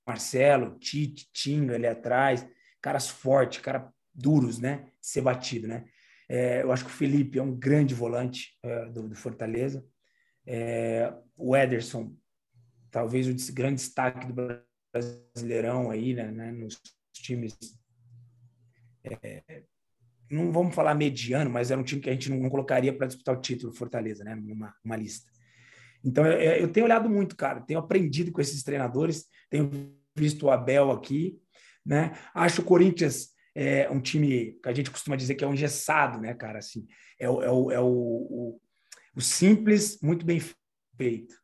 Marcelo, 0.08 0.78
Tite, 0.78 1.28
Tinga 1.34 1.74
ali 1.74 1.88
atrás, 1.88 2.48
caras 2.80 3.10
fortes, 3.10 3.60
caras 3.60 3.90
duros, 4.14 4.60
né? 4.60 4.92
De 5.02 5.08
ser 5.08 5.22
batido, 5.22 5.68
né? 5.68 5.84
É, 6.30 6.62
eu 6.62 6.72
acho 6.72 6.86
que 6.86 6.92
o 6.92 6.94
Felipe 6.94 7.40
é 7.40 7.42
um 7.42 7.56
grande 7.56 7.96
volante 7.96 8.56
é, 8.62 8.86
do, 8.86 9.10
do, 9.10 9.16
Fortaleza. 9.16 9.84
É, 10.46 11.12
o 11.36 11.58
Ederson, 11.58 12.16
talvez 12.92 13.28
o 13.28 13.54
grande 13.54 13.78
destaque 13.78 14.32
do 14.32 14.62
Brasileirão 14.94 15.90
aí, 15.90 16.14
né? 16.14 16.32
né 16.32 16.52
nos 16.52 16.80
times 17.14 17.58
é, 19.04 19.64
não 20.30 20.52
vamos 20.52 20.74
falar 20.74 20.96
mediano, 20.96 21.50
mas 21.50 21.72
era 21.72 21.80
um 21.80 21.84
time 21.84 22.02
que 22.02 22.10
a 22.10 22.14
gente 22.14 22.30
não, 22.30 22.50
colocaria 22.50 22.96
para 22.96 23.08
disputar 23.08 23.36
o 23.36 23.42
título 23.42 23.74
Fortaleza, 23.74 24.24
né? 24.24 24.36
Numa, 24.36 24.96
lista. 24.96 25.32
Então, 26.04 26.26
eu, 26.26 26.54
eu, 26.54 26.68
tenho 26.72 26.86
olhado 26.86 27.10
muito, 27.10 27.36
cara, 27.36 27.62
tenho 27.62 27.80
aprendido 27.80 28.32
com 28.32 28.42
esses 28.42 28.64
treinadores, 28.64 29.26
tenho 29.50 29.70
visto 30.16 30.46
o 30.46 30.52
Abel 30.52 30.92
aqui, 30.92 31.40
né? 31.86 32.14
Acho 32.34 32.62
o 32.62 32.66
Corinthians 32.66 33.30
é, 33.56 33.90
um 33.90 34.02
time 34.02 34.60
que 34.62 34.70
a 34.70 34.74
gente 34.74 34.92
costuma 34.92 35.16
dizer 35.16 35.36
que 35.36 35.44
é 35.44 35.48
um 35.48 35.54
engessado, 35.54 36.20
né, 36.20 36.34
cara? 36.34 36.60
Assim, 36.60 36.86
é, 37.20 37.30
o, 37.30 37.42
é, 37.42 37.52
o, 37.52 37.72
é 37.72 37.80
o, 37.80 37.88
o, 37.88 38.62
o 39.16 39.22
simples, 39.22 40.00
muito 40.02 40.26
bem 40.26 40.42
feito. 40.98 41.36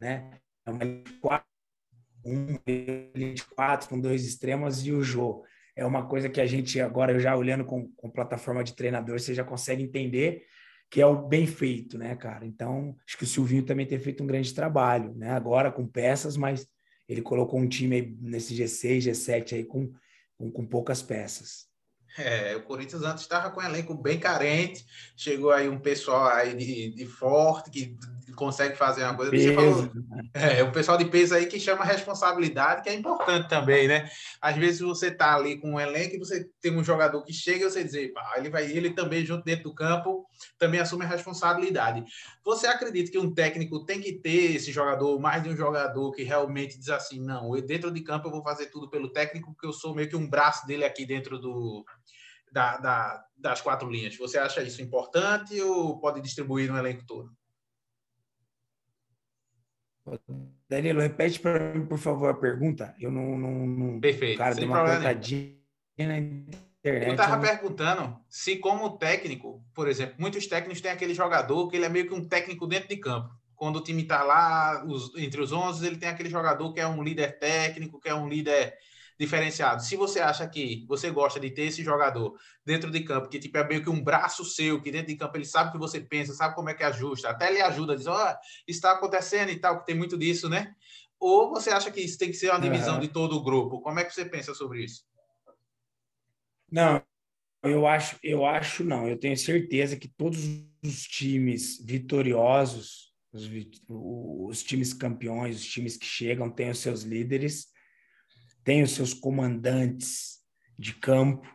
né? 0.00 0.40
É 0.64 0.70
uma 0.70 0.84
de 0.84 1.12
quatro, 1.20 1.46
um 2.24 2.58
linha 2.66 3.34
de 3.34 3.44
quatro 3.44 3.88
com 3.88 4.00
dois 4.00 4.24
extremos 4.26 4.84
e 4.84 4.92
o 4.92 5.02
Jô. 5.02 5.44
É 5.76 5.84
uma 5.84 6.06
coisa 6.06 6.28
que 6.30 6.40
a 6.40 6.46
gente 6.46 6.80
agora, 6.80 7.18
já 7.20 7.36
olhando 7.36 7.64
com, 7.64 7.88
com 7.92 8.10
plataforma 8.10 8.64
de 8.64 8.74
treinador, 8.74 9.20
você 9.20 9.34
já 9.34 9.44
consegue 9.44 9.82
entender 9.82 10.46
que 10.90 11.00
é 11.00 11.06
o 11.06 11.26
bem 11.26 11.46
feito, 11.46 11.98
né, 11.98 12.16
cara? 12.16 12.46
Então, 12.46 12.96
acho 13.06 13.18
que 13.18 13.24
o 13.24 13.26
Silvinho 13.26 13.64
também 13.64 13.86
tem 13.86 13.98
feito 13.98 14.22
um 14.22 14.26
grande 14.26 14.54
trabalho, 14.54 15.14
né? 15.14 15.30
Agora 15.30 15.70
com 15.70 15.86
peças, 15.86 16.36
mas 16.36 16.66
ele 17.08 17.22
colocou 17.22 17.60
um 17.60 17.68
time 17.68 18.16
nesse 18.20 18.54
G6, 18.54 19.10
G7 19.10 19.52
aí 19.54 19.64
com, 19.64 19.92
com, 20.36 20.50
com 20.50 20.66
poucas 20.66 21.02
peças. 21.02 21.66
É, 22.18 22.56
o 22.56 22.62
Corinthians 22.62 23.02
antes 23.02 23.24
estava 23.24 23.50
com 23.50 23.60
um 23.60 23.64
elenco 23.64 23.94
bem 23.94 24.18
carente, 24.18 24.86
chegou 25.16 25.50
aí 25.50 25.68
um 25.68 25.78
pessoal 25.78 26.28
aí 26.28 26.54
de, 26.54 26.94
de 26.94 27.04
forte 27.04 27.70
que 27.70 27.94
consegue 28.34 28.76
fazer 28.76 29.04
uma 29.04 29.14
coisa. 29.14 29.30
Peso, 29.30 29.54
falou, 29.54 29.82
né? 29.82 30.22
é, 30.34 30.62
o 30.62 30.72
pessoal 30.72 30.98
de 30.98 31.04
peso 31.04 31.34
aí 31.34 31.46
que 31.46 31.60
chama 31.60 31.84
responsabilidade, 31.84 32.82
que 32.82 32.88
é 32.88 32.94
importante 32.94 33.48
também, 33.48 33.86
né? 33.86 34.10
Às 34.40 34.56
vezes 34.56 34.80
você 34.80 35.10
tá 35.10 35.34
ali 35.34 35.60
com 35.60 35.72
um 35.72 35.80
elenco 35.80 36.16
e 36.16 36.18
você 36.18 36.48
tem 36.60 36.76
um 36.76 36.84
jogador 36.84 37.22
que 37.22 37.32
chega 37.32 37.66
e 37.66 37.70
você 37.70 37.84
diz, 37.84 38.12
pá, 38.12 38.34
ele 38.36 38.50
vai, 38.50 38.64
ele 38.64 38.90
também 38.90 39.24
junto 39.24 39.44
dentro 39.44 39.64
do 39.64 39.74
campo 39.74 40.26
também 40.58 40.80
assume 40.80 41.04
a 41.04 41.08
responsabilidade. 41.08 42.04
Você 42.44 42.66
acredita 42.66 43.10
que 43.10 43.18
um 43.18 43.32
técnico 43.32 43.84
tem 43.84 44.00
que 44.00 44.12
ter 44.12 44.56
esse 44.56 44.72
jogador, 44.72 45.18
mais 45.20 45.42
de 45.42 45.48
um 45.48 45.56
jogador 45.56 46.12
que 46.12 46.22
realmente 46.22 46.78
diz 46.78 46.88
assim, 46.88 47.20
não, 47.20 47.54
eu 47.56 47.62
dentro 47.62 47.90
de 47.90 48.00
campo 48.02 48.28
eu 48.28 48.32
vou 48.32 48.42
fazer 48.42 48.66
tudo 48.66 48.90
pelo 48.90 49.12
técnico, 49.12 49.52
porque 49.52 49.66
eu 49.66 49.72
sou 49.72 49.94
meio 49.94 50.08
que 50.08 50.16
um 50.16 50.28
braço 50.28 50.66
dele 50.66 50.84
aqui 50.84 51.06
dentro 51.06 51.38
do 51.38 51.84
da, 52.52 52.78
da, 52.78 53.24
das 53.36 53.60
quatro 53.60 53.90
linhas. 53.90 54.16
Você 54.16 54.38
acha 54.38 54.62
isso 54.62 54.80
importante 54.80 55.60
ou 55.60 55.98
pode 55.98 56.20
distribuir 56.20 56.70
no 56.70 56.78
elenco 56.78 57.04
todo? 57.06 57.30
Danilo, 60.68 61.00
repete 61.00 61.40
para 61.40 61.74
mim, 61.74 61.86
por 61.86 61.98
favor, 61.98 62.30
a 62.30 62.34
pergunta. 62.34 62.94
Eu 63.00 63.10
não. 63.10 63.38
não, 63.38 63.66
não... 63.66 64.00
Perfeito. 64.00 64.38
Cara, 64.38 64.54
deu 64.54 64.66
uma 64.66 64.84
cortadinha 64.84 65.56
na 65.98 66.18
internet. 66.18 67.06
Eu 67.08 67.10
estava 67.12 67.36
não... 67.36 67.42
perguntando 67.42 68.16
se, 68.28 68.56
como 68.56 68.96
técnico, 68.98 69.64
por 69.74 69.88
exemplo, 69.88 70.14
muitos 70.18 70.46
técnicos 70.46 70.80
têm 70.80 70.90
aquele 70.90 71.14
jogador 71.14 71.68
que 71.68 71.76
ele 71.76 71.84
é 71.84 71.88
meio 71.88 72.08
que 72.08 72.14
um 72.14 72.24
técnico 72.24 72.66
dentro 72.66 72.88
de 72.88 72.96
campo. 72.96 73.30
Quando 73.54 73.76
o 73.76 73.82
time 73.82 74.02
está 74.02 74.22
lá, 74.22 74.84
os, 74.86 75.16
entre 75.16 75.40
os 75.40 75.50
11, 75.50 75.86
ele 75.86 75.96
tem 75.96 76.08
aquele 76.08 76.28
jogador 76.28 76.72
que 76.72 76.80
é 76.80 76.86
um 76.86 77.02
líder 77.02 77.38
técnico, 77.38 77.98
que 77.98 78.08
é 78.08 78.14
um 78.14 78.28
líder 78.28 78.74
diferenciado. 79.18 79.82
Se 79.82 79.96
você 79.96 80.20
acha 80.20 80.46
que 80.46 80.84
você 80.86 81.10
gosta 81.10 81.40
de 81.40 81.50
ter 81.50 81.62
esse 81.62 81.82
jogador 81.82 82.38
dentro 82.64 82.90
de 82.90 83.00
campo, 83.00 83.28
que 83.28 83.38
tipo, 83.38 83.56
é 83.56 83.66
meio 83.66 83.82
que 83.82 83.90
um 83.90 84.02
braço 84.02 84.44
seu, 84.44 84.80
que 84.80 84.90
dentro 84.90 85.08
de 85.08 85.16
campo 85.16 85.36
ele 85.36 85.44
sabe 85.44 85.70
o 85.70 85.72
que 85.72 85.78
você 85.78 86.00
pensa, 86.00 86.34
sabe 86.34 86.54
como 86.54 86.68
é 86.68 86.74
que 86.74 86.84
ajusta, 86.84 87.30
até 87.30 87.50
ele 87.50 87.62
ajuda, 87.62 87.96
diz, 87.96 88.06
ó, 88.06 88.14
oh, 88.14 88.36
está 88.68 88.92
acontecendo 88.92 89.50
e 89.50 89.58
tal, 89.58 89.80
que 89.80 89.86
tem 89.86 89.94
muito 89.94 90.18
disso, 90.18 90.48
né? 90.48 90.74
Ou 91.18 91.50
você 91.50 91.70
acha 91.70 91.90
que 91.90 92.00
isso 92.00 92.18
tem 92.18 92.28
que 92.28 92.36
ser 92.36 92.50
uma 92.50 92.60
divisão 92.60 92.94
uhum. 92.94 93.00
de 93.00 93.08
todo 93.08 93.36
o 93.36 93.42
grupo? 93.42 93.80
Como 93.80 93.98
é 93.98 94.04
que 94.04 94.12
você 94.12 94.24
pensa 94.24 94.54
sobre 94.54 94.84
isso? 94.84 95.02
Não, 96.70 97.02
eu 97.62 97.86
acho, 97.86 98.18
eu 98.22 98.44
acho 98.44 98.84
não. 98.84 99.08
Eu 99.08 99.18
tenho 99.18 99.36
certeza 99.36 99.96
que 99.96 100.08
todos 100.08 100.40
os 100.82 101.04
times 101.04 101.82
vitoriosos, 101.82 103.14
os, 103.32 103.48
os 103.88 104.62
times 104.62 104.92
campeões, 104.92 105.56
os 105.56 105.66
times 105.66 105.96
que 105.96 106.04
chegam, 106.04 106.50
têm 106.50 106.68
os 106.68 106.80
seus 106.80 107.02
líderes 107.02 107.74
tem 108.66 108.82
os 108.82 108.90
seus 108.90 109.14
comandantes 109.14 110.40
de 110.76 110.92
campo, 110.92 111.46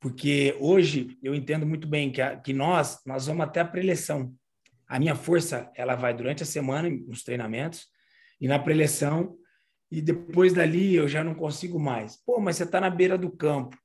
porque 0.00 0.56
hoje 0.58 1.16
eu 1.22 1.36
entendo 1.36 1.64
muito 1.64 1.86
bem 1.86 2.10
que, 2.10 2.20
a, 2.20 2.36
que 2.36 2.52
nós 2.52 3.00
nós 3.06 3.28
vamos 3.28 3.44
até 3.44 3.60
a 3.60 3.64
preleção. 3.64 4.34
A 4.88 4.98
minha 4.98 5.14
força 5.14 5.70
ela 5.76 5.94
vai 5.94 6.12
durante 6.12 6.42
a 6.42 6.46
semana 6.46 6.90
nos 6.90 7.22
treinamentos 7.22 7.86
e 8.40 8.48
na 8.48 8.58
preleção 8.58 9.38
e 9.88 10.02
depois 10.02 10.52
dali 10.52 10.96
eu 10.96 11.06
já 11.06 11.22
não 11.22 11.32
consigo 11.32 11.78
mais. 11.78 12.16
Pô, 12.16 12.40
mas 12.40 12.56
você 12.56 12.64
está 12.64 12.80
na 12.80 12.90
beira 12.90 13.16
do 13.16 13.30
campo. 13.30 13.78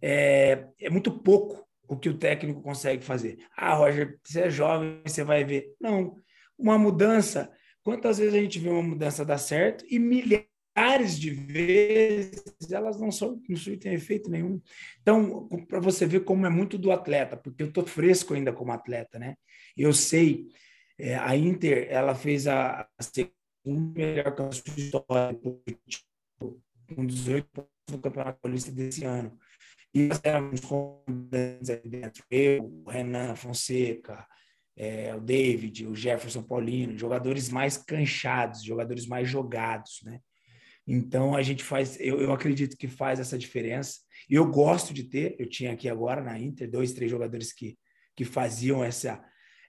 É, 0.00 0.64
é 0.80 0.88
muito 0.88 1.10
pouco 1.10 1.66
o 1.88 1.96
que 1.96 2.08
o 2.08 2.16
técnico 2.16 2.62
consegue 2.62 3.04
fazer. 3.04 3.38
Ah, 3.56 3.74
Roger, 3.74 4.16
você 4.22 4.42
é 4.42 4.50
jovem, 4.50 5.02
você 5.04 5.24
vai 5.24 5.42
ver. 5.42 5.74
Não, 5.80 6.16
uma 6.56 6.78
mudança. 6.78 7.50
Quantas 7.82 8.18
vezes 8.18 8.34
a 8.34 8.38
gente 8.38 8.60
vê 8.60 8.68
uma 8.68 8.82
mudança 8.82 9.24
dar 9.24 9.38
certo 9.38 9.84
e 9.90 9.98
milhares 9.98 10.55
milhares 10.76 11.18
de 11.18 11.30
vezes, 11.30 12.70
elas 12.70 13.00
não, 13.00 13.10
são, 13.10 13.40
não 13.48 13.56
surtem 13.56 13.94
efeito 13.94 14.30
nenhum. 14.30 14.60
Então, 15.00 15.48
para 15.66 15.80
você 15.80 16.06
ver 16.06 16.20
como 16.20 16.46
é 16.46 16.50
muito 16.50 16.76
do 16.76 16.92
atleta, 16.92 17.36
porque 17.36 17.62
eu 17.62 17.68
estou 17.68 17.86
fresco 17.86 18.34
ainda 18.34 18.52
como 18.52 18.72
atleta, 18.72 19.18
né? 19.18 19.36
Eu 19.76 19.92
sei, 19.92 20.48
é, 20.98 21.16
a 21.16 21.34
Inter, 21.36 21.86
ela 21.90 22.14
fez 22.14 22.46
a, 22.46 22.86
a 22.98 23.02
segunda 23.02 23.36
melhor 23.66 24.34
campanha 24.34 24.62
da 24.64 24.82
história, 24.82 25.40
com 26.94 27.06
18 27.06 27.48
pontos 27.48 27.70
no 27.90 27.98
Campeonato 27.98 28.40
Paulista 28.40 28.70
desse 28.70 29.04
ano. 29.04 29.36
E 29.94 30.08
nós 30.08 30.20
éramos 30.22 30.60
comandantes 30.60 31.70
ali 31.70 31.88
dentro, 31.88 32.22
eu, 32.30 32.64
o 32.84 32.90
Renan 32.90 33.34
Fonseca, 33.34 34.26
é, 34.76 35.14
o 35.14 35.20
David, 35.20 35.86
o 35.86 35.94
Jefferson 35.94 36.42
Paulino, 36.42 36.98
jogadores 36.98 37.48
mais 37.48 37.78
canchados, 37.78 38.62
jogadores 38.62 39.06
mais 39.06 39.26
jogados, 39.26 40.02
né? 40.04 40.20
Então 40.86 41.34
a 41.34 41.42
gente 41.42 41.64
faz, 41.64 41.98
eu, 41.98 42.20
eu 42.20 42.32
acredito 42.32 42.76
que 42.76 42.86
faz 42.86 43.18
essa 43.18 43.36
diferença. 43.36 43.98
E 44.30 44.34
eu 44.34 44.46
gosto 44.46 44.94
de 44.94 45.04
ter, 45.04 45.34
eu 45.38 45.48
tinha 45.48 45.72
aqui 45.72 45.88
agora 45.88 46.22
na 46.22 46.38
Inter 46.38 46.70
dois, 46.70 46.92
três 46.92 47.10
jogadores 47.10 47.52
que, 47.52 47.76
que 48.14 48.24
faziam 48.24 48.84
essa, 48.84 49.22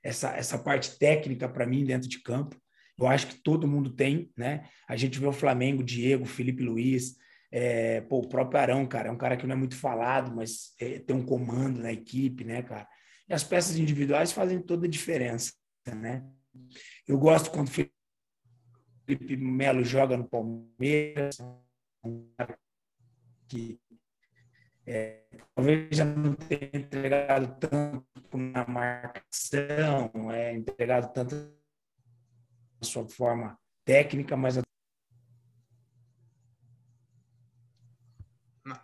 essa, 0.03 0.35
essa 0.35 0.57
parte 0.57 0.97
técnica 0.97 1.49
para 1.49 1.65
mim 1.65 1.83
dentro 1.83 2.07
de 2.07 2.21
campo. 2.21 2.55
Eu 2.99 3.07
acho 3.07 3.27
que 3.27 3.41
todo 3.41 3.67
mundo 3.67 3.91
tem, 3.91 4.31
né? 4.35 4.67
A 4.87 4.95
gente 4.95 5.19
vê 5.19 5.27
o 5.27 5.31
Flamengo, 5.31 5.83
Diego, 5.83 6.25
Felipe 6.25 6.63
Luiz, 6.63 7.15
é, 7.51 8.01
pô, 8.01 8.19
o 8.19 8.27
próprio 8.27 8.59
Arão, 8.59 8.85
cara, 8.85 9.09
é 9.09 9.11
um 9.11 9.17
cara 9.17 9.37
que 9.37 9.45
não 9.45 9.53
é 9.53 9.57
muito 9.57 9.75
falado, 9.75 10.35
mas 10.35 10.73
é, 10.79 10.99
tem 10.99 11.15
um 11.15 11.23
comando 11.23 11.79
na 11.79 11.91
equipe, 11.91 12.43
né, 12.43 12.61
cara? 12.61 12.87
E 13.29 13.33
as 13.33 13.43
peças 13.43 13.77
individuais 13.77 14.31
fazem 14.31 14.59
toda 14.59 14.87
a 14.87 14.89
diferença, 14.89 15.53
né? 15.87 16.23
Eu 17.07 17.17
gosto 17.17 17.51
quando 17.51 17.67
o 17.67 17.71
Felipe 19.07 19.37
Melo 19.37 19.85
joga 19.85 20.17
no 20.17 20.27
Palmeiras, 20.27 21.37
que 23.47 23.79
é, 24.85 25.23
talvez 25.55 25.95
já 25.95 26.03
não 26.03 26.33
tenha 26.35 26.69
entregado 26.73 27.57
tanto 27.57 28.37
na 28.37 28.67
marcação, 28.67 30.11
é 30.29 30.53
entregado 30.53 31.13
tanto 31.13 31.35
na 31.35 32.83
sua 32.83 33.07
forma 33.07 33.57
técnica, 33.85 34.35
mas 34.35 34.57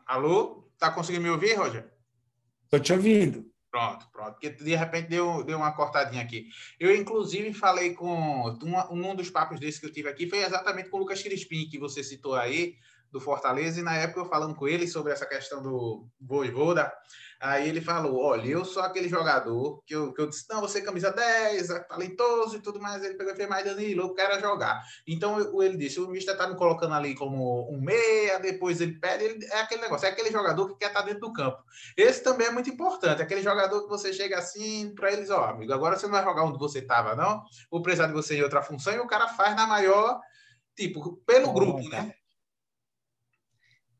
Alô? 0.05 0.71
Tá 0.77 0.89
conseguindo 0.89 1.23
me 1.23 1.29
ouvir, 1.29 1.55
Roger? 1.55 1.91
Estou 2.63 2.79
te 2.79 2.93
ouvindo. 2.93 3.52
Pronto, 3.73 4.07
pronto. 4.13 4.33
Porque 4.33 4.51
de 4.51 4.75
repente 4.75 5.09
deu, 5.09 5.43
deu 5.43 5.57
uma 5.57 5.71
cortadinha 5.71 6.21
aqui. 6.21 6.47
Eu, 6.79 6.95
inclusive, 6.95 7.51
falei 7.53 7.95
com. 7.95 8.55
Um, 8.61 9.09
um 9.09 9.15
dos 9.15 9.31
papos 9.31 9.59
desses 9.59 9.79
que 9.79 9.87
eu 9.87 9.91
tive 9.91 10.07
aqui 10.07 10.29
foi 10.29 10.43
exatamente 10.43 10.89
com 10.89 10.97
o 10.97 10.99
Lucas 10.99 11.23
Crispim, 11.23 11.67
que 11.67 11.79
você 11.79 12.03
citou 12.03 12.35
aí, 12.35 12.75
do 13.13 13.19
Fortaleza, 13.19 13.79
e 13.79 13.83
na 13.83 13.95
época 13.95 14.21
eu 14.21 14.25
falando 14.25 14.55
com 14.55 14.67
ele 14.67 14.87
sobre 14.87 15.13
essa 15.13 15.25
questão 15.27 15.61
do 15.61 16.07
Voivoda, 16.19 16.91
aí 17.39 17.69
ele 17.69 17.79
falou, 17.79 18.19
olha, 18.19 18.47
eu 18.47 18.65
sou 18.65 18.81
aquele 18.81 19.07
jogador 19.07 19.83
que 19.85 19.93
eu, 19.93 20.11
que 20.11 20.19
eu 20.19 20.27
disse, 20.27 20.45
não, 20.49 20.61
você 20.61 20.79
é 20.79 20.81
camisa 20.81 21.11
10, 21.11 21.69
é 21.69 21.79
talentoso 21.81 22.57
e 22.57 22.59
tudo 22.59 22.81
mais, 22.81 23.03
ele 23.03 23.13
pegou 23.13 23.31
e 23.31 23.35
fez 23.35 23.47
mais 23.47 23.63
Danilo, 23.63 24.01
eu 24.01 24.13
quero 24.15 24.41
jogar. 24.41 24.81
Então 25.07 25.39
eu, 25.39 25.61
ele 25.61 25.77
disse, 25.77 25.99
o 25.99 26.07
Mister 26.07 26.35
tá 26.35 26.47
me 26.47 26.55
colocando 26.55 26.95
ali 26.95 27.13
como 27.13 27.71
um 27.71 27.79
meia, 27.79 28.39
depois 28.39 28.81
ele 28.81 28.99
pede, 28.99 29.25
ele, 29.25 29.45
é 29.45 29.59
aquele 29.59 29.81
negócio, 29.81 30.07
é 30.07 30.09
aquele 30.09 30.31
jogador 30.31 30.69
que 30.69 30.79
quer 30.79 30.87
estar 30.87 31.01
tá 31.01 31.05
dentro 31.05 31.21
do 31.21 31.33
campo. 31.33 31.61
Esse 31.95 32.23
também 32.23 32.47
é 32.47 32.51
muito 32.51 32.71
importante, 32.71 33.21
aquele 33.21 33.43
jogador 33.43 33.83
que 33.83 33.89
você 33.89 34.11
chega 34.11 34.39
assim 34.39 34.91
para 34.95 35.13
eles, 35.13 35.29
ó, 35.29 35.43
amigo, 35.45 35.71
agora 35.71 35.95
você 35.95 36.07
não 36.07 36.13
vai 36.13 36.23
jogar 36.23 36.45
onde 36.45 36.57
você 36.57 36.79
estava, 36.79 37.15
não? 37.15 37.43
Vou 37.69 37.83
precisar 37.83 38.07
de 38.07 38.13
você 38.13 38.37
em 38.37 38.41
outra 38.41 38.63
função, 38.63 38.91
e 38.91 38.99
o 38.99 39.07
cara 39.07 39.27
faz 39.27 39.55
na 39.55 39.67
maior, 39.67 40.19
tipo, 40.75 41.17
pelo 41.27 41.53
grupo, 41.53 41.87
né? 41.89 42.15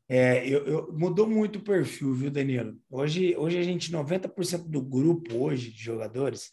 É, 0.08 0.46
eu, 0.46 0.66
eu, 0.66 0.92
mudou 0.92 1.26
muito 1.26 1.58
o 1.58 1.62
perfil, 1.62 2.14
viu, 2.14 2.30
Danilo? 2.30 2.78
Hoje, 2.90 3.34
hoje 3.36 3.58
a 3.58 3.62
gente, 3.62 3.90
90% 3.90 4.68
do 4.68 4.82
grupo 4.82 5.36
hoje 5.36 5.70
de 5.70 5.82
jogadores 5.82 6.52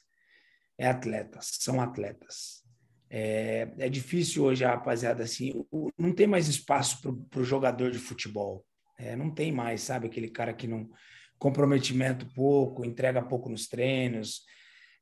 é 0.77 0.87
atletas, 0.87 1.57
são 1.59 1.81
atletas. 1.81 2.61
É, 3.09 3.69
é 3.77 3.89
difícil 3.89 4.45
hoje 4.45 4.63
rapaziada 4.63 5.23
assim, 5.23 5.51
não 5.97 6.13
tem 6.13 6.25
mais 6.25 6.47
espaço 6.47 7.01
para 7.29 7.41
o 7.41 7.43
jogador 7.43 7.91
de 7.91 7.99
futebol. 7.99 8.65
É, 8.97 9.15
não 9.15 9.29
tem 9.29 9.51
mais, 9.51 9.81
sabe? 9.81 10.07
Aquele 10.07 10.29
cara 10.29 10.53
que 10.53 10.67
não 10.67 10.89
comprometimento 11.37 12.25
pouco, 12.33 12.85
entrega 12.85 13.21
pouco 13.21 13.49
nos 13.49 13.67
treinos. 13.67 14.43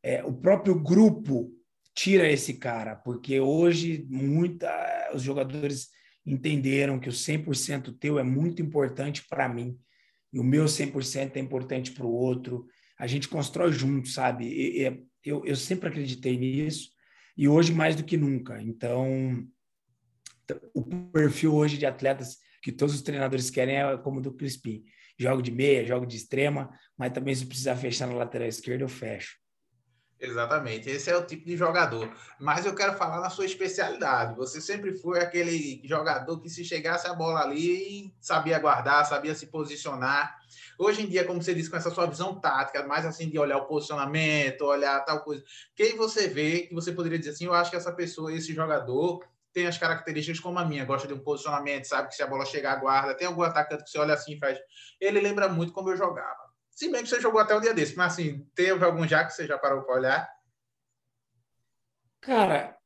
É, 0.01 0.23
o 0.23 0.33
próprio 0.33 0.73
grupo 0.81 1.51
tira 1.93 2.31
esse 2.31 2.53
cara, 2.53 2.95
porque 2.95 3.41
hoje 3.41 4.07
muita, 4.09 5.11
os 5.13 5.21
jogadores 5.21 5.89
entenderam 6.25 6.99
que 6.99 7.09
o 7.09 7.13
100% 7.13 7.97
teu 7.97 8.19
é 8.19 8.23
muito 8.23 8.61
importante 8.61 9.25
para 9.27 9.49
mim 9.49 9.79
e 10.31 10.39
o 10.39 10.43
meu 10.43 10.65
100% 10.65 11.35
é 11.35 11.39
importante 11.39 11.91
para 11.91 12.05
o 12.05 12.11
outro. 12.11 12.67
A 12.97 13.07
gente 13.07 13.27
constrói 13.27 13.71
junto, 13.71 14.09
sabe? 14.09 14.45
E, 14.45 14.87
e, 14.87 15.03
eu, 15.23 15.45
eu 15.45 15.55
sempre 15.55 15.89
acreditei 15.89 16.37
nisso 16.37 16.89
e 17.37 17.47
hoje 17.47 17.73
mais 17.73 17.95
do 17.95 18.03
que 18.03 18.17
nunca. 18.17 18.61
Então, 18.61 19.47
o 20.73 20.83
perfil 21.11 21.55
hoje 21.55 21.77
de 21.77 21.85
atletas 21.85 22.37
que 22.61 22.71
todos 22.71 22.95
os 22.95 23.01
treinadores 23.01 23.49
querem 23.49 23.77
é 23.77 23.97
como 23.97 24.21
do 24.21 24.33
Crispim. 24.33 24.83
Jogo 25.17 25.41
de 25.41 25.51
meia, 25.51 25.85
jogo 25.85 26.05
de 26.05 26.15
extrema, 26.15 26.69
mas 26.97 27.11
também 27.11 27.35
se 27.35 27.45
precisar 27.45 27.75
fechar 27.75 28.07
na 28.07 28.13
lateral 28.13 28.47
esquerda, 28.47 28.83
eu 28.83 28.89
fecho. 28.89 29.37
Exatamente, 30.21 30.89
esse 30.89 31.09
é 31.09 31.15
o 31.15 31.25
tipo 31.25 31.45
de 31.45 31.55
jogador. 31.55 32.13
Mas 32.37 32.65
eu 32.65 32.75
quero 32.75 32.93
falar 32.95 33.21
na 33.21 33.29
sua 33.29 33.45
especialidade. 33.45 34.35
Você 34.35 34.59
sempre 34.59 34.93
foi 34.97 35.21
aquele 35.21 35.81
jogador 35.85 36.41
que, 36.41 36.49
se 36.49 36.65
chegasse 36.65 37.07
a 37.07 37.13
bola 37.13 37.39
ali, 37.39 38.13
sabia 38.19 38.59
guardar, 38.59 39.05
sabia 39.05 39.33
se 39.33 39.47
posicionar. 39.47 40.37
Hoje 40.77 41.03
em 41.03 41.07
dia, 41.07 41.23
como 41.23 41.41
você 41.41 41.53
disse, 41.53 41.69
com 41.69 41.77
essa 41.77 41.89
sua 41.89 42.05
visão 42.05 42.37
tática, 42.37 42.85
mais 42.85 43.05
assim 43.05 43.29
de 43.29 43.39
olhar 43.39 43.57
o 43.59 43.65
posicionamento, 43.65 44.63
olhar 44.63 44.99
tal 45.05 45.21
coisa, 45.23 45.41
quem 45.73 45.95
você 45.95 46.27
vê 46.27 46.63
que 46.63 46.75
você 46.75 46.91
poderia 46.91 47.17
dizer 47.17 47.31
assim: 47.31 47.45
eu 47.45 47.53
acho 47.53 47.71
que 47.71 47.77
essa 47.77 47.93
pessoa, 47.93 48.33
esse 48.33 48.53
jogador, 48.53 49.23
tem 49.53 49.67
as 49.67 49.77
características 49.77 50.41
como 50.41 50.59
a 50.59 50.65
minha, 50.65 50.83
gosta 50.83 51.07
de 51.07 51.13
um 51.13 51.19
posicionamento, 51.19 51.85
sabe 51.85 52.09
que 52.09 52.15
se 52.15 52.23
a 52.23 52.27
bola 52.27 52.45
chegar, 52.45 52.75
guarda. 52.75 53.15
Tem 53.15 53.25
algum 53.25 53.41
atacante 53.43 53.85
que 53.85 53.89
você 53.89 53.97
olha 53.97 54.15
assim 54.15 54.33
e 54.33 54.37
faz. 54.37 54.59
Ele 54.99 55.21
lembra 55.21 55.47
muito 55.47 55.71
como 55.71 55.89
eu 55.89 55.95
jogava. 55.97 56.48
Se 56.79 56.89
bem 56.89 57.03
que 57.03 57.09
você 57.09 57.19
jogou 57.19 57.41
até 57.41 57.53
o 57.53 57.59
dia 57.59 57.73
desse, 57.73 57.93
mas 57.97 58.13
assim, 58.13 58.47
teve 58.55 58.85
algum 58.85 59.05
já 59.05 59.25
que 59.25 59.33
você 59.33 59.45
já 59.45 59.57
parou 59.57 59.83
para 59.83 59.95
olhar? 59.95 60.29
Cara, 62.21 62.77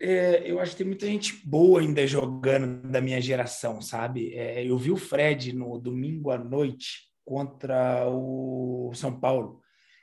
é, 0.00 0.50
eu 0.50 0.58
acho 0.58 0.72
que 0.72 0.78
tem 0.78 0.86
muita 0.88 1.06
gente 1.06 1.46
boa 1.46 1.80
ainda 1.80 2.04
jogando 2.08 2.90
da 2.90 3.00
minha 3.00 3.20
geração, 3.20 3.80
sabe? 3.80 4.34
É, 4.34 4.68
eu 4.68 4.76
vi 4.76 4.90
o 4.90 4.96
Fred 4.96 5.52
no 5.52 5.78
domingo 5.78 6.32
à 6.32 6.38
noite 6.38 7.08
contra 7.24 8.04
o 8.08 8.90
São 8.96 9.20
Paulo. 9.20 9.62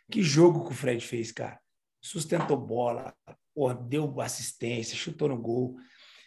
Que 0.10 0.24
jogo 0.24 0.64
que 0.64 0.72
o 0.72 0.78
Fred 0.78 1.06
fez, 1.06 1.34
cara? 1.34 1.60
Sustentou 2.02 2.56
bola, 2.56 3.14
porra, 3.54 3.76
deu 3.76 4.22
assistência, 4.22 4.96
chutou 4.96 5.28
no 5.28 5.38
gol. 5.38 5.76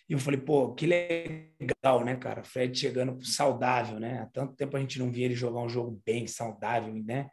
E 0.08 0.12
eu 0.12 0.18
falei, 0.18 0.40
pô, 0.40 0.72
que 0.72 0.86
legal, 0.86 2.04
né, 2.04 2.16
cara? 2.16 2.44
Fred 2.44 2.78
chegando 2.78 3.24
saudável, 3.24 3.98
né? 3.98 4.20
Há 4.20 4.26
tanto 4.26 4.54
tempo 4.54 4.76
a 4.76 4.80
gente 4.80 4.98
não 4.98 5.10
via 5.10 5.24
ele 5.24 5.34
jogar 5.34 5.60
um 5.60 5.68
jogo 5.68 6.00
bem 6.04 6.26
saudável, 6.28 6.94
né? 6.94 7.28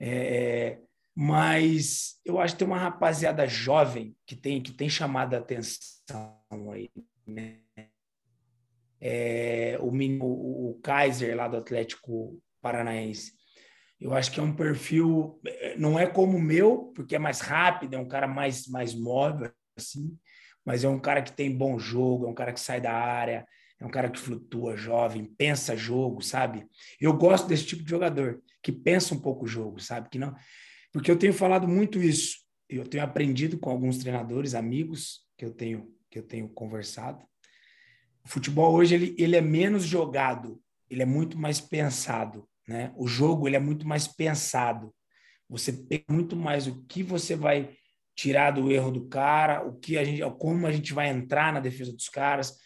É, 0.00 0.78
mas 1.14 2.20
eu 2.24 2.38
acho 2.38 2.54
que 2.54 2.60
tem 2.60 2.68
uma 2.68 2.78
rapaziada 2.78 3.44
jovem 3.48 4.16
que 4.24 4.36
tem, 4.36 4.62
que 4.62 4.72
tem 4.72 4.88
chamado 4.88 5.34
a 5.34 5.38
atenção 5.38 6.70
aí, 6.72 6.88
né? 7.26 7.58
É, 9.00 9.76
o, 9.80 9.90
o, 9.90 10.80
Kaiser 10.80 11.36
lá 11.36 11.48
do 11.48 11.56
Atlético 11.56 12.40
Paranaense. 12.60 13.32
Eu 14.00 14.14
acho 14.14 14.30
que 14.30 14.38
é 14.38 14.42
um 14.42 14.54
perfil, 14.54 15.40
não 15.76 15.98
é 15.98 16.06
como 16.06 16.36
o 16.36 16.40
meu, 16.40 16.92
porque 16.94 17.16
é 17.16 17.18
mais 17.18 17.40
rápido, 17.40 17.94
é 17.94 17.98
um 17.98 18.06
cara 18.06 18.28
mais, 18.28 18.68
mais 18.68 18.94
móvel, 18.94 19.52
assim, 19.76 20.16
mas 20.68 20.84
é 20.84 20.88
um 20.88 20.98
cara 20.98 21.22
que 21.22 21.32
tem 21.32 21.50
bom 21.50 21.78
jogo, 21.78 22.26
é 22.26 22.28
um 22.28 22.34
cara 22.34 22.52
que 22.52 22.60
sai 22.60 22.78
da 22.78 22.92
área, 22.92 23.48
é 23.80 23.86
um 23.86 23.88
cara 23.88 24.10
que 24.10 24.18
flutua, 24.18 24.76
jovem, 24.76 25.24
pensa 25.24 25.74
jogo, 25.74 26.20
sabe? 26.20 26.66
Eu 27.00 27.14
gosto 27.14 27.48
desse 27.48 27.64
tipo 27.64 27.82
de 27.82 27.88
jogador, 27.88 28.42
que 28.62 28.70
pensa 28.70 29.14
um 29.14 29.18
pouco 29.18 29.46
o 29.46 29.48
jogo, 29.48 29.80
sabe? 29.80 30.10
Que 30.10 30.18
não, 30.18 30.36
porque 30.92 31.10
eu 31.10 31.16
tenho 31.16 31.32
falado 31.32 31.66
muito 31.66 32.02
isso. 32.02 32.40
Eu 32.68 32.84
tenho 32.84 33.02
aprendido 33.02 33.58
com 33.58 33.70
alguns 33.70 33.96
treinadores, 33.96 34.54
amigos 34.54 35.20
que 35.38 35.44
eu 35.46 35.50
tenho 35.50 35.90
que 36.10 36.18
eu 36.18 36.22
tenho 36.22 36.46
conversado. 36.50 37.24
O 38.22 38.28
futebol 38.28 38.74
hoje 38.74 38.94
ele, 38.94 39.14
ele 39.16 39.36
é 39.36 39.40
menos 39.40 39.84
jogado, 39.84 40.60
ele 40.90 41.00
é 41.00 41.06
muito 41.06 41.38
mais 41.38 41.62
pensado, 41.62 42.46
né? 42.68 42.92
O 42.94 43.06
jogo 43.08 43.48
ele 43.48 43.56
é 43.56 43.60
muito 43.60 43.88
mais 43.88 44.06
pensado. 44.06 44.94
Você 45.48 45.72
pega 45.72 46.04
muito 46.10 46.36
mais 46.36 46.66
o 46.66 46.84
que 46.84 47.02
você 47.02 47.34
vai 47.34 47.70
tirar 48.18 48.50
do 48.50 48.72
erro 48.72 48.90
do 48.90 49.06
cara, 49.06 49.64
o 49.64 49.78
que 49.78 49.96
a 49.96 50.02
gente, 50.02 50.20
como 50.40 50.66
a 50.66 50.72
gente 50.72 50.92
vai 50.92 51.08
entrar 51.08 51.52
na 51.52 51.60
defesa 51.60 51.92
dos 51.92 52.08
caras, 52.08 52.58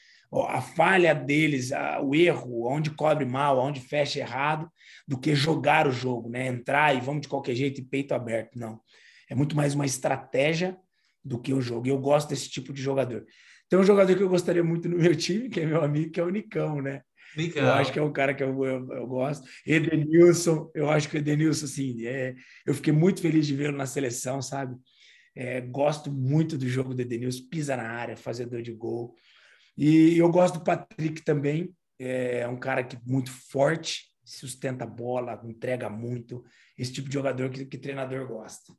a 0.48 0.62
falha 0.62 1.14
deles, 1.14 1.72
a, 1.72 2.00
o 2.00 2.14
erro, 2.14 2.66
onde 2.66 2.88
cobre 2.88 3.26
mal, 3.26 3.58
onde 3.58 3.78
fecha 3.78 4.18
errado, 4.18 4.66
do 5.06 5.20
que 5.20 5.34
jogar 5.34 5.86
o 5.86 5.92
jogo, 5.92 6.30
né? 6.30 6.46
Entrar 6.46 6.96
e 6.96 7.00
vamos 7.02 7.20
de 7.20 7.28
qualquer 7.28 7.54
jeito 7.54 7.82
e 7.82 7.84
peito 7.84 8.14
aberto, 8.14 8.58
não. 8.58 8.80
É 9.28 9.34
muito 9.34 9.54
mais 9.54 9.74
uma 9.74 9.84
estratégia 9.84 10.74
do 11.22 11.38
que 11.38 11.52
o 11.52 11.60
jogo. 11.60 11.86
E 11.86 11.90
eu 11.90 11.98
gosto 11.98 12.30
desse 12.30 12.48
tipo 12.48 12.72
de 12.72 12.80
jogador. 12.80 13.26
Tem 13.68 13.78
um 13.78 13.84
jogador 13.84 14.16
que 14.16 14.22
eu 14.22 14.30
gostaria 14.30 14.64
muito 14.64 14.88
no 14.88 14.96
meu 14.96 15.14
time, 15.14 15.50
que 15.50 15.60
é 15.60 15.66
meu 15.66 15.84
amigo, 15.84 16.12
que 16.12 16.20
é 16.20 16.24
o 16.24 16.30
Nicão, 16.30 16.80
né? 16.80 17.02
Nicão. 17.36 17.62
Eu 17.62 17.72
acho 17.72 17.92
que 17.92 17.98
é 17.98 18.02
um 18.02 18.12
cara 18.12 18.32
que 18.32 18.42
eu, 18.42 18.64
eu, 18.64 18.90
eu 18.90 19.06
gosto. 19.06 19.46
Edenilson, 19.66 20.70
eu 20.74 20.88
acho 20.88 21.10
que 21.10 21.16
o 21.16 21.18
Edenilson, 21.18 21.66
assim, 21.66 22.06
é, 22.06 22.34
eu 22.64 22.72
fiquei 22.72 22.92
muito 22.92 23.20
feliz 23.20 23.46
de 23.46 23.54
vê-lo 23.54 23.76
na 23.76 23.86
seleção, 23.86 24.40
sabe? 24.40 24.74
É, 25.34 25.60
gosto 25.60 26.10
muito 26.10 26.58
do 26.58 26.68
jogo 26.68 26.94
do 26.94 27.02
Edenilson, 27.02 27.48
pisa 27.50 27.76
na 27.76 27.88
área, 27.88 28.16
fazedor 28.16 28.62
de 28.62 28.72
gol. 28.72 29.14
E 29.76 30.18
eu 30.18 30.28
gosto 30.30 30.58
do 30.58 30.64
Patrick 30.64 31.22
também, 31.22 31.74
é 31.98 32.46
um 32.48 32.58
cara 32.58 32.82
que 32.84 32.98
muito 33.06 33.30
forte, 33.30 34.12
sustenta 34.24 34.84
a 34.84 34.86
bola, 34.86 35.40
entrega 35.44 35.88
muito. 35.88 36.44
Esse 36.76 36.92
tipo 36.92 37.08
de 37.08 37.14
jogador 37.14 37.50
que, 37.50 37.64
que 37.64 37.78
treinador 37.78 38.26
gosta. 38.26 38.72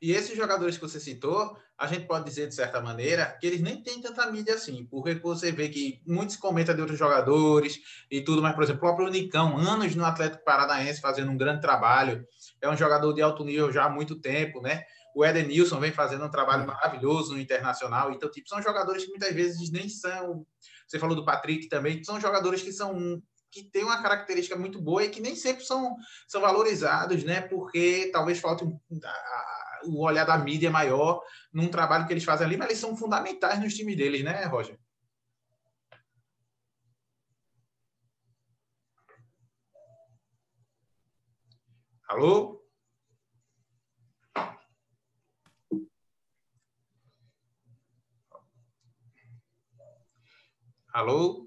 E 0.00 0.12
esses 0.12 0.36
jogadores 0.36 0.76
que 0.76 0.82
você 0.82 1.00
citou, 1.00 1.56
a 1.78 1.86
gente 1.86 2.06
pode 2.06 2.24
dizer 2.24 2.48
de 2.48 2.54
certa 2.54 2.80
maneira 2.80 3.36
que 3.40 3.46
eles 3.46 3.60
nem 3.60 3.82
têm 3.82 4.00
tanta 4.00 4.30
mídia 4.30 4.54
assim, 4.54 4.86
porque 4.90 5.14
você 5.14 5.50
vê 5.50 5.68
que 5.68 6.02
muitos 6.06 6.36
comentam 6.36 6.74
de 6.74 6.80
outros 6.80 6.98
jogadores 6.98 7.80
e 8.10 8.20
tudo, 8.20 8.42
mas, 8.42 8.54
por 8.54 8.64
exemplo, 8.64 8.78
o 8.78 8.84
próprio 8.84 9.08
Nicão, 9.08 9.56
anos 9.56 9.94
no 9.94 10.04
Atlético 10.04 10.44
Paranaense 10.44 11.00
fazendo 11.00 11.30
um 11.30 11.36
grande 11.36 11.60
trabalho, 11.60 12.24
é 12.60 12.68
um 12.68 12.76
jogador 12.76 13.12
de 13.12 13.22
alto 13.22 13.44
nível 13.44 13.72
já 13.72 13.84
há 13.84 13.90
muito 13.90 14.20
tempo, 14.20 14.60
né? 14.60 14.84
O 15.14 15.24
Edenilson 15.24 15.78
vem 15.78 15.92
fazendo 15.92 16.24
um 16.24 16.30
trabalho 16.30 16.66
maravilhoso 16.66 17.34
no 17.34 17.40
Internacional. 17.40 18.12
Então, 18.12 18.30
tipo, 18.30 18.48
são 18.48 18.60
jogadores 18.60 19.04
que 19.04 19.10
muitas 19.10 19.32
vezes 19.32 19.70
nem 19.70 19.88
são. 19.88 20.44
Você 20.86 20.98
falou 20.98 21.14
do 21.14 21.24
Patrick 21.24 21.68
também, 21.68 22.02
são 22.02 22.20
jogadores 22.20 22.62
que 22.62 22.72
são 22.72 23.22
que 23.50 23.62
têm 23.62 23.84
uma 23.84 24.02
característica 24.02 24.58
muito 24.58 24.82
boa 24.82 25.04
e 25.04 25.10
que 25.10 25.20
nem 25.20 25.36
sempre 25.36 25.64
são, 25.64 25.96
são 26.26 26.40
valorizados, 26.40 27.22
né? 27.22 27.40
Porque 27.40 28.10
talvez 28.12 28.40
falte 28.40 28.64
um, 28.64 28.76
a, 29.04 29.80
o 29.84 30.02
olhar 30.02 30.24
da 30.24 30.36
mídia 30.36 30.72
maior 30.72 31.22
num 31.52 31.68
trabalho 31.68 32.04
que 32.04 32.12
eles 32.12 32.24
fazem 32.24 32.46
ali, 32.46 32.56
mas 32.56 32.68
eles 32.70 32.80
são 32.80 32.96
fundamentais 32.96 33.60
nos 33.60 33.74
times 33.74 33.96
deles, 33.96 34.24
né, 34.24 34.44
Roger? 34.46 34.76
Alô? 42.08 42.63
Alô? 50.94 51.44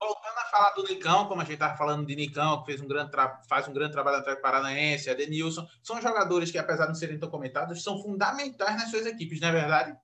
Voltando 0.00 0.38
a 0.38 0.44
falar 0.44 0.70
do 0.70 0.84
Nicão, 0.84 1.26
como 1.26 1.40
a 1.40 1.44
gente 1.44 1.54
estava 1.54 1.76
falando 1.76 2.06
de 2.06 2.14
Nicão, 2.14 2.60
que 2.60 2.66
fez 2.66 2.80
um 2.80 2.86
grande 2.86 3.10
faz 3.48 3.66
um 3.66 3.72
grande 3.72 3.90
trabalho 3.90 4.24
no 4.24 4.40
Paranaense, 4.40 5.10
a 5.10 5.14
Denilson, 5.14 5.66
são 5.82 6.00
jogadores 6.00 6.52
que, 6.52 6.58
apesar 6.58 6.84
de 6.84 6.90
não 6.90 6.94
serem 6.94 7.18
tão 7.18 7.28
comentados, 7.28 7.82
são 7.82 8.00
fundamentais 8.00 8.76
nas 8.76 8.88
suas 8.88 9.04
equipes, 9.04 9.40
não 9.40 9.48
é 9.48 9.52
verdade? 9.52 9.98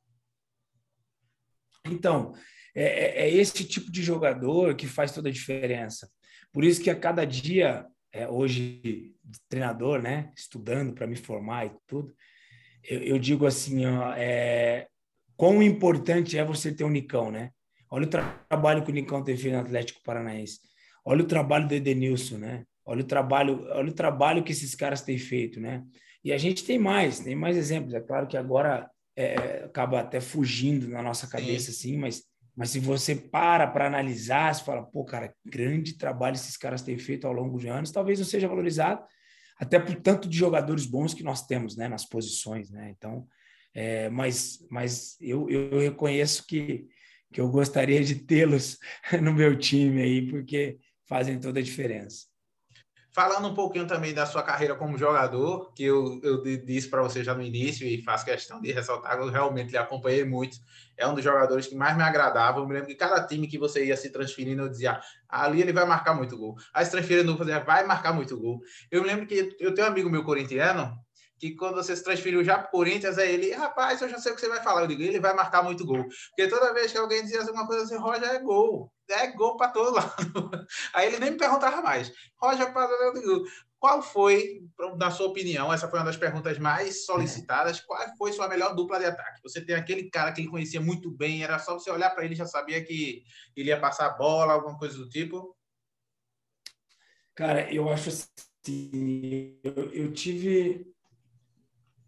Então, 1.85 2.35
é, 2.75 2.83
é, 2.83 3.29
é 3.29 3.31
esse 3.31 3.65
tipo 3.65 3.93
de 3.93 4.03
jogador 4.03 4.75
que 4.75 4.89
faz 4.89 5.13
toda 5.13 5.29
a 5.29 5.33
diferença. 5.33 6.11
Por 6.53 6.65
isso 6.65 6.83
que 6.83 6.91
a 6.91 6.99
cada 6.99 7.25
dia, 7.25 7.87
é, 8.11 8.27
hoje, 8.29 9.15
treinador, 9.49 10.03
né, 10.03 10.33
estudando 10.37 10.93
para 10.95 11.07
me 11.07 11.15
formar 11.15 11.67
e 11.67 11.77
tudo, 11.87 12.13
eu, 12.85 13.01
eu 13.01 13.19
digo 13.19 13.47
assim, 13.47 13.87
ó, 13.87 14.13
é, 14.17 14.87
quão 15.37 15.63
importante 15.63 16.39
é 16.39 16.45
você 16.45 16.73
ter 16.73 16.85
um 16.85 16.91
Nicão, 16.91 17.31
né? 17.31 17.51
Olha 17.91 18.07
o 18.07 18.09
tra 18.09 18.23
trabalho 18.49 18.83
que 18.83 18.91
o 18.91 18.95
Nicão 18.95 19.23
teve 19.23 19.51
no 19.51 19.59
Atlético 19.59 20.01
Paranaense. 20.03 20.61
Olha 21.05 21.23
o 21.23 21.27
trabalho 21.27 21.69
do 21.69 21.75
Edenilson, 21.75 22.39
né? 22.39 22.65
Olha 22.85 23.03
o 23.03 23.07
trabalho, 23.07 23.67
olha 23.71 23.91
o 23.91 23.95
trabalho 23.95 24.43
que 24.43 24.53
esses 24.53 24.75
caras 24.75 25.03
têm 25.03 25.19
feito, 25.19 25.61
né? 25.61 25.83
E 26.25 26.33
a 26.33 26.39
gente 26.39 26.65
tem 26.65 26.79
mais, 26.79 27.21
tem 27.21 27.35
mais 27.35 27.57
exemplos. 27.57 27.93
É 27.95 28.01
claro 28.01 28.27
que 28.27 28.37
agora 28.37 28.89
é, 29.17 29.65
acaba 29.65 30.01
até 30.01 30.21
fugindo 30.21 30.89
na 30.89 31.03
nossa 31.03 31.27
cabeça, 31.27 31.71
Sim. 31.71 31.91
assim, 31.91 31.97
mas, 31.99 32.23
mas 32.57 32.71
se 32.71 32.81
você 32.81 33.15
para 33.15 33.67
para 33.67 33.87
analisar, 33.87 34.55
você 34.55 34.65
fala, 34.65 34.85
pô, 34.85 35.05
cara, 35.05 35.35
grande 35.45 35.99
trabalho 35.99 36.35
esses 36.35 36.57
caras 36.57 36.83
têm 36.83 36.97
feito 36.99 37.27
ao 37.27 37.33
longo 37.33 37.59
de 37.59 37.69
anos, 37.69 37.91
talvez 37.91 38.19
não 38.19 38.27
seja 38.27 38.49
valorizado, 38.49 39.05
até 39.63 39.79
por 39.79 39.95
tanto 39.95 40.29
de 40.29 40.37
jogadores 40.37 40.87
bons 40.87 41.15
que 41.15 41.23
nós 41.23 41.47
temos 41.47 41.77
né, 41.77 41.87
nas 41.87 42.05
posições. 42.05 42.69
Né? 42.69 42.93
Então, 42.99 43.29
é, 43.73 44.11
mas, 44.11 44.67
mas 44.69 45.17
eu, 45.21 45.49
eu 45.49 45.79
reconheço 45.79 46.45
que, 46.49 46.89
que 47.33 47.41
eu 47.41 47.49
gostaria 47.49 48.03
de 48.03 48.17
tê-los 48.17 48.77
no 49.23 49.33
meu 49.33 49.57
time 49.57 50.03
aí, 50.03 50.29
porque 50.29 50.81
fazem 51.09 51.39
toda 51.39 51.61
a 51.61 51.63
diferença. 51.63 52.27
Falando 53.15 53.47
um 53.47 53.55
pouquinho 53.55 53.87
também 53.87 54.15
da 54.15 54.25
sua 54.25 54.43
carreira 54.43 54.75
como 54.75 54.97
jogador, 54.97 55.71
que 55.75 55.85
eu, 55.85 56.19
eu 56.23 56.43
disse 56.43 56.89
para 56.89 57.03
você 57.03 57.23
já 57.23 57.35
no 57.35 57.43
início 57.43 57.87
e 57.87 58.03
faço 58.03 58.25
questão 58.25 58.59
de 58.59 58.73
ressaltar, 58.73 59.19
eu 59.19 59.29
realmente 59.29 59.71
lhe 59.71 59.77
acompanhei 59.77 60.25
muito. 60.25 60.57
É 60.97 61.07
um 61.07 61.15
dos 61.15 61.23
jogadores 61.23 61.67
que 61.67 61.75
mais 61.75 61.95
me 61.95 62.03
agradava. 62.03 62.61
Eu 62.61 62.67
me 62.67 62.73
lembro 62.73 62.89
que 62.89 62.95
cada 62.95 63.23
time 63.27 63.47
que 63.47 63.59
você 63.59 63.85
ia 63.85 63.99
se 63.99 64.11
transferindo, 64.11 64.63
eu 64.63 64.69
dizia, 64.71 64.99
ali 65.29 65.61
ele 65.61 65.75
vai 65.75 65.85
marcar 65.85 66.15
muito 66.15 66.39
gol. 66.39 66.57
Aí 66.73 66.87
se 66.87 66.91
transferindo, 66.91 67.33
eu 67.33 67.37
fazia, 67.37 67.61
vai 67.61 67.85
marcar 67.85 68.15
muito 68.15 68.35
gol. 68.39 68.61
Eu 68.91 69.03
me 69.03 69.09
lembro 69.09 69.27
que 69.27 69.57
eu 69.61 69.75
tenho 69.75 69.87
um 69.87 69.91
amigo 69.91 70.09
meu 70.09 70.25
corintiano 70.25 70.99
que 71.43 71.57
quando 71.57 71.75
você 71.75 71.97
se 71.97 72.05
transferiu 72.05 72.45
já 72.45 72.57
para 72.57 72.69
o 72.69 72.71
Corinthians, 72.71 73.19
aí 73.19 73.35
ele, 73.35 73.51
rapaz, 73.51 74.01
eu 74.01 74.09
já 74.09 74.17
sei 74.17 74.31
o 74.31 74.35
que 74.37 74.41
você 74.41 74.49
vai 74.49 74.63
falar. 74.63 74.83
Eu 74.83 74.87
digo, 74.87 75.03
ele 75.03 75.19
vai 75.19 75.35
marcar 75.35 75.61
muito 75.61 75.85
gol. 75.85 76.07
Porque 76.29 76.49
toda 76.49 76.73
vez 76.73 76.93
que 76.93 76.99
alguém 76.99 77.25
dizia 77.25 77.41
alguma 77.41 77.67
coisa 77.67 77.83
assim, 77.83 77.97
Roger 77.97 78.29
é 78.29 78.39
gol. 78.39 78.93
É 79.13 79.33
gol 79.33 79.57
para 79.57 79.71
todo 79.71 79.95
lado. 79.95 80.13
Aí 80.95 81.07
ele 81.07 81.19
nem 81.19 81.33
me 81.33 81.39
perguntava 81.39 81.83
mais. 81.83 82.13
Roger, 82.41 82.73
qual 83.79 84.01
foi, 84.01 84.63
na 84.97 85.11
sua 85.11 85.27
opinião, 85.27 85.73
essa 85.73 85.89
foi 85.89 85.99
uma 85.99 86.05
das 86.05 86.17
perguntas 86.17 86.57
mais 86.59 87.05
solicitadas, 87.05 87.81
qual 87.81 88.01
foi 88.17 88.33
sua 88.33 88.49
melhor 88.49 88.77
dupla 88.77 88.99
de 88.99 89.07
ataque? 89.07 89.43
Você 89.43 89.61
tem 89.61 89.75
aquele 89.75 90.09
cara 90.09 90.31
que 90.31 90.41
ele 90.41 90.51
conhecia 90.51 90.81
muito 90.81 91.11
bem, 91.11 91.43
era 91.43 91.59
só 91.59 91.75
você 91.75 91.91
olhar 91.91 92.11
para 92.11 92.25
ele 92.25 92.37
já 92.37 92.47
sabia 92.47 92.85
que 92.85 93.25
ele 93.57 93.71
ia 93.71 93.81
passar 93.81 94.07
a 94.07 94.17
bola, 94.17 94.53
alguma 94.53 94.79
coisa 94.79 94.97
do 94.97 95.09
tipo? 95.09 95.57
Cara, 97.35 97.73
eu 97.73 97.89
acho 97.89 98.11
assim, 98.11 99.59
eu, 99.65 99.93
eu 99.93 100.13
tive 100.13 100.87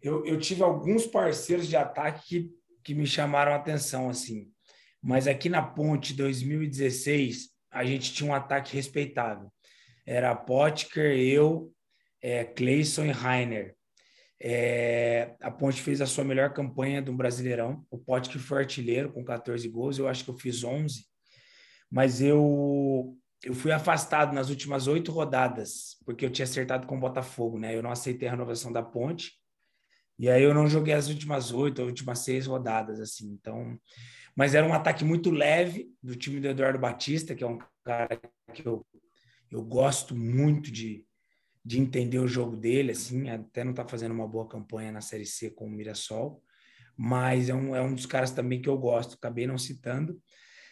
eu, 0.01 0.23
eu, 0.25 0.39
tive 0.39 0.61
alguns 0.61 1.05
parceiros 1.07 1.67
de 1.67 1.75
ataque 1.75 2.25
que, 2.27 2.55
que 2.83 2.93
me 2.93 3.07
chamaram 3.07 3.51
a 3.51 3.55
atenção 3.55 4.07
assim, 4.07 4.53
mas 5.05 5.27
aqui 5.27 5.47
na 5.47 5.61
Ponte 5.61 6.13
2016 6.13 7.49
a 7.71 7.85
gente 7.85 8.13
tinha 8.13 8.29
um 8.29 8.33
ataque 8.33 8.73
respeitável 8.73 9.51
era 10.05 10.35
Potker, 10.35 11.17
eu, 11.17 11.73
é, 12.21 12.43
Cleison 12.43 13.05
e 13.05 13.11
Rainer. 13.11 13.75
É, 14.39 15.35
a 15.41 15.49
Ponte 15.49 15.81
fez 15.81 16.01
a 16.01 16.05
sua 16.05 16.23
melhor 16.23 16.53
campanha 16.53 17.01
do 17.01 17.11
Brasileirão. 17.11 17.83
O 17.89 17.97
Potker 17.97 18.39
foi 18.39 18.59
artilheiro 18.59 19.11
com 19.11 19.25
14 19.25 19.67
gols, 19.67 19.97
eu 19.97 20.07
acho 20.07 20.23
que 20.23 20.29
eu 20.29 20.37
fiz 20.37 20.63
11. 20.63 21.05
Mas 21.89 22.21
eu 22.21 23.17
eu 23.43 23.53
fui 23.53 23.71
afastado 23.71 24.33
nas 24.33 24.49
últimas 24.49 24.87
oito 24.87 25.11
rodadas, 25.11 25.97
porque 26.03 26.25
eu 26.25 26.31
tinha 26.31 26.45
acertado 26.45 26.87
com 26.87 26.97
o 26.97 26.99
Botafogo, 26.99 27.59
né? 27.59 27.75
Eu 27.75 27.83
não 27.83 27.91
aceitei 27.91 28.27
a 28.27 28.31
renovação 28.31 28.71
da 28.71 28.81
Ponte. 28.81 29.33
E 30.17 30.29
aí 30.29 30.41
eu 30.41 30.53
não 30.53 30.67
joguei 30.67 30.93
as 30.93 31.09
últimas 31.09 31.51
oito, 31.51 31.81
as 31.81 31.87
últimas 31.87 32.19
seis 32.19 32.47
rodadas, 32.47 32.99
assim. 32.99 33.27
Então, 33.33 33.79
mas 34.35 34.53
era 34.53 34.67
um 34.67 34.73
ataque 34.73 35.03
muito 35.05 35.31
leve 35.31 35.89
do 36.01 36.15
time 36.15 36.39
do 36.39 36.47
Eduardo 36.47 36.79
Batista, 36.79 37.33
que 37.33 37.43
é 37.43 37.47
um 37.47 37.59
cara 37.83 38.19
que 38.53 38.65
eu 38.65 38.85
eu 39.51 39.63
gosto 39.63 40.15
muito 40.15 40.71
de, 40.71 41.05
de 41.63 41.79
entender 41.79 42.19
o 42.19 42.27
jogo 42.27 42.57
dele, 42.57 42.91
assim, 42.91 43.29
até 43.29 43.63
não 43.63 43.71
está 43.71 43.87
fazendo 43.87 44.13
uma 44.13 44.27
boa 44.27 44.47
campanha 44.47 44.91
na 44.91 45.01
Série 45.01 45.25
C 45.25 45.49
com 45.49 45.65
o 45.65 45.69
Mirassol, 45.69 46.43
mas 46.97 47.49
é 47.49 47.53
um, 47.53 47.75
é 47.75 47.81
um 47.81 47.93
dos 47.93 48.05
caras 48.05 48.31
também 48.31 48.61
que 48.61 48.69
eu 48.69 48.77
gosto, 48.77 49.15
acabei 49.15 49.47
não 49.47 49.57
citando. 49.57 50.19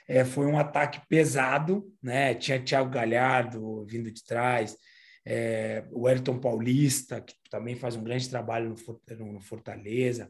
É, 0.08 0.26
foi 0.26 0.46
um 0.48 0.58
ataque 0.58 1.02
pesado, 1.08 1.90
né? 2.02 2.36
Tinha 2.36 2.62
Thiago 2.62 2.90
Galhardo 2.90 3.86
vindo 3.86 4.12
de 4.12 4.24
trás, 4.24 4.78
é, 5.26 5.86
o 5.92 6.10
Elton 6.10 6.40
Paulista, 6.40 7.22
que 7.22 7.34
também 7.50 7.76
faz 7.76 7.96
um 7.96 8.04
grande 8.04 8.30
trabalho 8.30 8.76
no, 9.18 9.34
no 9.34 9.40
Fortaleza. 9.40 10.30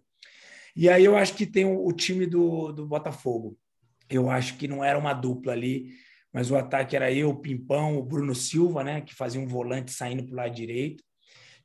E 0.76 0.90
aí 0.90 1.06
eu 1.06 1.16
acho 1.16 1.36
que 1.36 1.46
tem 1.46 1.66
o, 1.66 1.86
o 1.86 1.94
time 1.94 2.26
do, 2.26 2.72
do 2.72 2.86
Botafogo. 2.86 3.58
Eu 4.10 4.30
acho 4.30 4.58
que 4.58 4.68
não 4.68 4.84
era 4.84 4.98
uma 4.98 5.14
dupla 5.14 5.54
ali 5.54 5.94
mas 6.34 6.50
o 6.50 6.58
ataque 6.58 6.96
era 6.96 7.12
eu, 7.12 7.30
o 7.30 7.40
Pimpão, 7.40 7.96
o 7.96 8.04
Bruno 8.04 8.34
Silva, 8.34 8.84
né, 8.84 9.02
que 9.02 9.14
fazia 9.14 9.40
um 9.40 9.46
volante 9.46 9.92
saindo 9.92 10.24
para 10.24 10.34
o 10.34 10.36
lado 10.36 10.56
direito. 10.56 11.04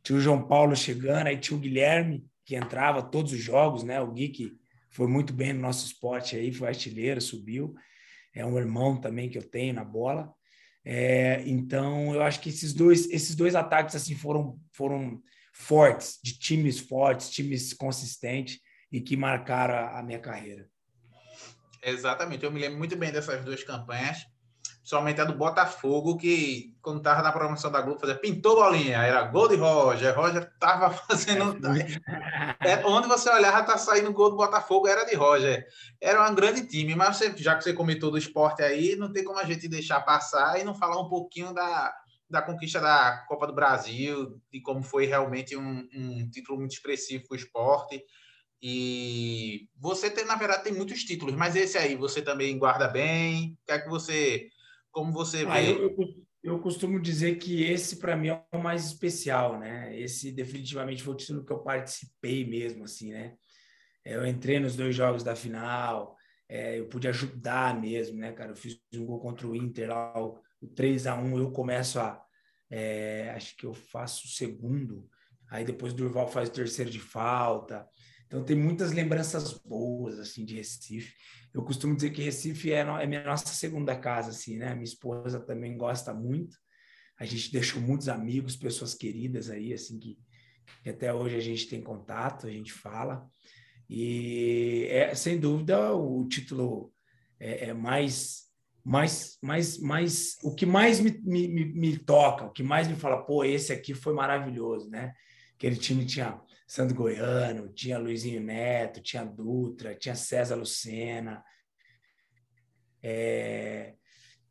Tinha 0.03 0.19
o 0.19 0.21
João 0.21 0.47
Paulo 0.47 0.77
chegando, 0.77 1.29
aí 1.29 1.39
tinha 1.39 1.57
o 1.57 1.61
Guilherme, 1.61 2.23
que 2.45 2.55
entrava 2.55 3.03
todos 3.03 3.33
os 3.33 3.41
jogos, 3.41 3.83
né? 3.83 4.01
O 4.01 4.13
Gui, 4.13 4.29
que 4.29 4.53
foi 4.91 5.09
muito 5.09 5.33
bem 5.33 5.53
no 5.53 5.61
nosso 5.61 5.87
esporte 5.87 6.37
aí, 6.37 6.53
foi 6.53 6.69
artilheiro, 6.69 7.21
subiu. 7.21 7.75
É 8.35 8.45
um 8.45 8.59
irmão 8.59 9.01
também 9.01 9.29
que 9.29 9.39
eu 9.39 9.43
tenho 9.43 9.75
na 9.75 9.85
bola. 9.85 10.33
É, 10.85 11.43
então, 11.47 12.15
eu 12.15 12.23
acho 12.23 12.41
que 12.41 12.51
esses 12.51 12.73
dois, 12.73 13.11
esses 13.11 13.35
dois 13.35 13.55
ataques 13.55 13.97
assim 13.97 14.15
foram, 14.15 14.59
foram 14.73 15.21
fortes, 15.53 16.19
de 16.23 16.39
times 16.39 16.79
fortes, 16.79 17.31
times 17.31 17.73
consistentes 17.73 18.61
e 18.91 19.01
que 19.01 19.17
marcaram 19.17 19.75
a, 19.75 19.99
a 19.99 20.03
minha 20.03 20.19
carreira. 20.19 20.69
Exatamente, 21.83 22.45
eu 22.45 22.51
me 22.51 22.61
lembro 22.61 22.79
muito 22.79 22.97
bem 22.97 23.13
dessas 23.13 23.45
duas 23.45 23.63
campanhas 23.63 24.27
somente 24.89 25.21
a 25.21 25.25
do 25.25 25.35
Botafogo, 25.35 26.17
que 26.17 26.75
quando 26.81 26.97
estava 26.97 27.21
na 27.21 27.31
programação 27.31 27.71
da 27.71 27.83
Globo, 27.83 28.01
fazia 28.01 28.15
pintou 28.15 28.57
bolinha, 28.57 28.97
era 28.97 29.23
gol 29.25 29.47
de 29.47 29.57
Roger, 29.57 30.17
Roger 30.17 30.45
estava 30.45 30.89
fazendo. 31.05 31.59
É, 32.59 32.73
é, 32.73 32.87
onde 32.87 33.07
você 33.07 33.29
olhava, 33.29 33.65
tá 33.65 33.77
saindo 33.77 34.15
gol 34.15 34.31
do 34.31 34.37
Botafogo, 34.37 34.89
era 34.89 35.05
de 35.05 35.15
Roger. 35.15 35.67
Era 36.01 36.27
um 36.31 36.35
grande 36.35 36.67
time, 36.67 36.95
mas 36.95 37.19
você, 37.19 37.37
já 37.37 37.55
que 37.55 37.65
você 37.65 37.75
comentou 37.75 38.11
do 38.11 38.17
esporte 38.17 38.63
aí, 38.63 38.97
não 38.97 39.13
tem 39.13 39.23
como 39.23 39.39
a 39.39 39.45
gente 39.45 39.69
deixar 39.69 40.01
passar 40.01 40.59
e 40.59 40.65
não 40.65 40.75
falar 40.75 40.99
um 40.99 41.09
pouquinho 41.11 41.53
da, 41.53 41.95
da 42.31 42.41
conquista 42.41 42.81
da 42.81 43.27
Copa 43.29 43.47
do 43.47 43.55
Brasil, 43.55 44.41
de 44.51 44.63
como 44.63 44.83
foi 44.83 45.05
realmente 45.05 45.55
um, 45.55 45.87
um 45.95 46.31
título 46.31 46.61
muito 46.61 46.73
expressivo 46.73 47.29
para 47.29 47.35
o 47.35 47.39
esporte. 47.39 48.03
E 48.61 49.69
você 49.77 50.11
tem, 50.11 50.25
na 50.25 50.35
verdade, 50.35 50.65
tem 50.65 50.73
muitos 50.73 51.05
títulos, 51.05 51.35
mas 51.35 51.55
esse 51.55 51.79
aí 51.79 51.95
você 51.95 52.21
também 52.21 52.59
guarda 52.59 52.89
bem. 52.89 53.57
O 53.63 53.67
que 53.67 53.73
é 53.73 53.79
que 53.79 53.89
você 53.89 54.49
como 54.91 55.13
você 55.13 55.45
ah, 55.45 55.55
vê? 55.55 55.71
Eu, 55.71 55.95
eu, 56.43 56.59
costumo 56.59 57.01
dizer 57.01 57.37
que 57.37 57.63
esse, 57.63 57.97
para 57.99 58.17
mim, 58.17 58.29
é 58.29 58.45
o 58.53 58.59
mais 58.59 58.85
especial, 58.87 59.59
né? 59.59 59.97
Esse 59.97 60.33
definitivamente 60.33 61.03
foi 61.03 61.15
o 61.15 61.17
título 61.17 61.45
que 61.45 61.53
eu 61.53 61.61
participei 61.61 62.45
mesmo, 62.45 62.85
assim, 62.85 63.13
né? 63.13 63.37
É, 64.05 64.17
eu 64.17 64.27
entrei 64.27 64.59
nos 64.59 64.75
dois 64.75 64.95
jogos 64.97 65.23
da 65.23 65.37
final, 65.37 66.17
é, 66.49 66.81
eu 66.81 66.87
pude 66.87 67.07
ajudar 67.07 67.79
mesmo, 67.79 68.19
né, 68.19 68.33
cara? 68.33 68.53
Eu 68.53 68.57
fiz 68.57 68.81
um 68.95 69.05
gol 69.05 69.21
contra 69.21 69.47
o 69.47 69.55
Inter 69.55 69.89
lá, 69.89 70.21
o, 70.21 70.41
o 70.61 70.67
3 70.67 71.07
a 71.07 71.15
1 71.15 71.39
eu 71.39 71.51
começo 71.53 72.01
a. 72.01 72.21
É, 72.71 73.31
acho 73.35 73.57
que 73.57 73.65
eu 73.65 73.73
faço 73.73 74.27
o 74.27 74.31
segundo, 74.31 75.09
aí 75.51 75.65
depois 75.65 75.93
o 75.93 75.97
Durval 75.97 76.29
faz 76.29 76.49
o 76.49 76.53
terceiro 76.53 76.91
de 76.91 77.01
falta. 77.01 77.87
Então 78.29 78.45
tem 78.45 78.55
muitas 78.55 78.93
lembranças 78.93 79.55
boas 79.55 80.19
assim 80.19 80.45
de 80.45 80.55
Recife. 80.55 81.15
Eu 81.53 81.63
costumo 81.63 81.97
dizer 81.97 82.11
que 82.11 82.23
Recife 82.23 82.71
é, 82.71 82.81
é 82.81 83.07
minha 83.07 83.25
nossa 83.25 83.47
segunda 83.47 83.97
casa 83.97 84.31
assim, 84.31 84.59
né? 84.59 84.75
Minha 84.75 84.85
esposa 84.85 85.41
também 85.41 85.79
gosta 85.79 86.13
muito. 86.13 86.55
A 87.19 87.25
gente 87.25 87.51
deixou 87.51 87.81
muitos 87.81 88.09
amigos, 88.09 88.55
pessoas 88.55 88.95
queridas 88.95 89.49
aí 89.49 89.73
assim 89.73 89.99
que, 89.99 90.19
que 90.83 90.91
até 90.91 91.13
hoje 91.13 91.37
a 91.37 91.41
gente 91.41 91.69
tem 91.69 91.83
contato, 91.83 92.47
a 92.47 92.51
gente 92.51 92.71
fala. 92.71 93.27
E 93.89 94.87
é 94.91 95.15
sem 95.15 95.41
dúvida 95.41 95.95
o 95.95 96.29
título 96.29 96.93
é, 97.41 97.71
é 97.71 97.75
mais 97.75 98.47
mais, 98.85 99.37
mais, 99.43 99.79
mais, 99.79 100.39
o 100.43 100.55
que 100.55 100.65
mais 100.65 100.99
me, 100.99 101.11
me, 101.23 101.47
me, 101.47 101.99
toca, 101.99 102.47
o 102.47 102.51
que 102.51 102.63
mais 102.63 102.89
me 102.89 102.97
fala, 102.97 103.23
pô, 103.23 103.45
esse 103.45 103.71
aqui 103.71 103.93
foi 103.93 104.15
maravilhoso, 104.15 104.89
né? 104.89 105.13
Aquele 105.55 105.77
time 105.77 106.07
tinha 106.07 106.41
Sandro 106.69 106.95
Goiano, 106.95 107.71
tinha 107.71 107.99
Luizinho 107.99 108.43
Neto, 108.43 109.01
tinha 109.01 109.25
Dutra, 109.25 109.95
tinha 109.95 110.15
César 110.15 110.55
Lucena, 110.55 111.43
é, 113.03 113.95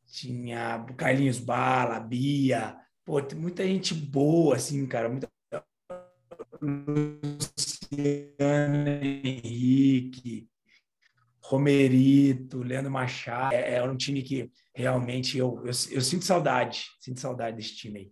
tinha 0.07 0.83
Carlinhos 0.97 1.37
Bala, 1.39 1.99
Bia, 1.99 2.75
pô, 3.05 3.21
muita 3.35 3.63
gente 3.63 3.93
boa, 3.93 4.55
assim, 4.55 4.83
cara, 4.87 5.07
muita 5.07 5.31
Luciano 6.59 8.09
Henrique, 9.23 10.49
Romerito, 11.39 12.63
Leandro 12.63 12.91
Machado, 12.91 13.53
é, 13.53 13.75
é 13.75 13.83
um 13.83 13.95
time 13.95 14.23
que 14.23 14.51
realmente 14.73 15.37
eu, 15.37 15.59
eu, 15.59 15.65
eu 15.91 16.01
sinto 16.01 16.25
saudade, 16.25 16.87
sinto 16.99 17.19
saudade 17.19 17.57
desse 17.57 17.75
time 17.75 17.99
aí. 17.99 18.11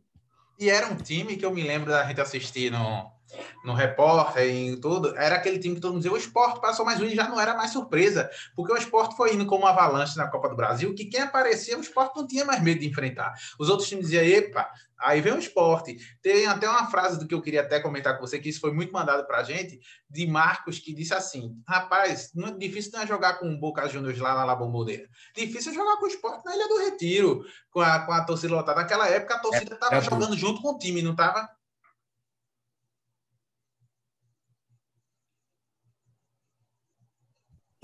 E 0.60 0.70
era 0.70 0.92
um 0.92 0.96
time 0.96 1.36
que 1.36 1.44
eu 1.44 1.52
me 1.52 1.64
lembro 1.64 1.90
da 1.90 2.08
gente 2.08 2.22
assistir 2.22 2.72
no, 2.72 3.15
no 3.64 3.74
repórter, 3.74 4.44
em 4.44 4.80
tudo, 4.80 5.16
era 5.18 5.36
aquele 5.36 5.60
time 5.60 5.76
que 5.76 5.82
todo 5.82 5.94
mundo 5.94 6.02
dizia, 6.02 6.14
o 6.14 6.18
esporte 6.18 6.62
passou 6.62 6.86
mais 6.86 7.02
um 7.02 7.06
e 7.06 7.16
já 7.16 7.28
não 7.28 7.40
era 7.40 7.56
mais 7.56 7.72
surpresa, 7.72 8.30
porque 8.56 8.72
o 8.72 8.78
esporte 8.78 9.16
foi 9.16 9.34
indo 9.34 9.46
como 9.46 9.64
uma 9.64 9.72
avalanche 9.72 10.18
na 10.18 10.28
Copa 10.28 10.50
do 10.50 10.56
Brasil, 10.56 10.94
que 10.94 11.06
quem 11.06 11.22
aparecia, 11.22 11.78
o 11.78 11.82
esporte 11.82 12.16
não 12.16 12.28
tinha 12.28 12.46
mais 12.46 12.62
medo 12.62 12.80
de 12.80 12.88
enfrentar. 12.88 13.34
Os 13.60 13.70
outros 13.70 13.90
times 13.90 14.06
diziam, 14.06 14.24
epa, 14.24 14.70
aí 15.00 15.22
vem 15.22 15.34
o 15.34 15.40
esporte. 15.40 15.98
Tem 16.22 16.46
até 16.46 16.70
uma 16.70 16.88
frase 16.88 17.20
do 17.20 17.28
que 17.28 17.34
eu 17.34 17.42
queria 17.42 17.62
até 17.62 17.80
comentar 17.80 18.16
com 18.16 18.26
você, 18.26 18.40
que 18.40 18.50
isso 18.50 18.62
foi 18.62 18.72
muito 18.72 18.92
mandado 18.94 19.26
pra 19.26 19.44
gente, 19.44 19.80
de 20.10 20.28
Marcos, 20.28 20.80
que 20.80 20.94
disse 20.94 21.14
assim, 21.14 21.56
rapaz, 21.68 22.32
não, 22.36 22.50
é 22.50 22.52
difícil 22.52 22.92
não 22.94 23.02
é 23.02 23.08
jogar 23.08 23.40
com 23.40 23.52
o 23.52 23.60
Boca 23.60 23.88
Juniors 23.88 24.20
lá 24.20 24.36
na 24.36 24.46
La 24.46 24.56
Bomboneira. 24.56 25.08
Difícil 25.36 25.72
é 25.72 25.76
jogar 25.76 25.98
com 25.98 26.06
o 26.06 26.10
esporte 26.10 26.46
na 26.46 26.56
Ilha 26.56 26.68
do 26.68 26.78
Retiro, 26.78 27.44
com 27.72 27.82
a, 27.82 28.00
com 28.00 28.12
a 28.12 28.24
torcida 28.24 28.54
lotada. 28.54 28.82
Naquela 28.82 29.08
época, 29.08 29.36
a 29.36 29.40
torcida 29.40 29.74
estava 29.74 29.96
é, 29.96 29.98
é 29.98 30.02
jogando 30.02 30.38
junto 30.38 30.62
com 30.62 30.74
o 30.74 30.78
time, 30.78 31.02
não 31.02 31.12
estava? 31.12 31.50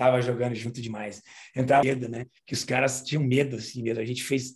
Tava 0.04 0.20
jogando 0.20 0.54
junto 0.54 0.80
demais. 0.80 1.22
Entrava 1.54 1.84
medo, 1.84 2.08
né? 2.08 2.26
Que 2.46 2.54
os 2.54 2.64
caras 2.64 3.02
tinham 3.02 3.22
medo, 3.22 3.56
assim 3.56 3.82
mesmo. 3.82 4.00
A 4.00 4.04
gente 4.04 4.22
fez. 4.22 4.54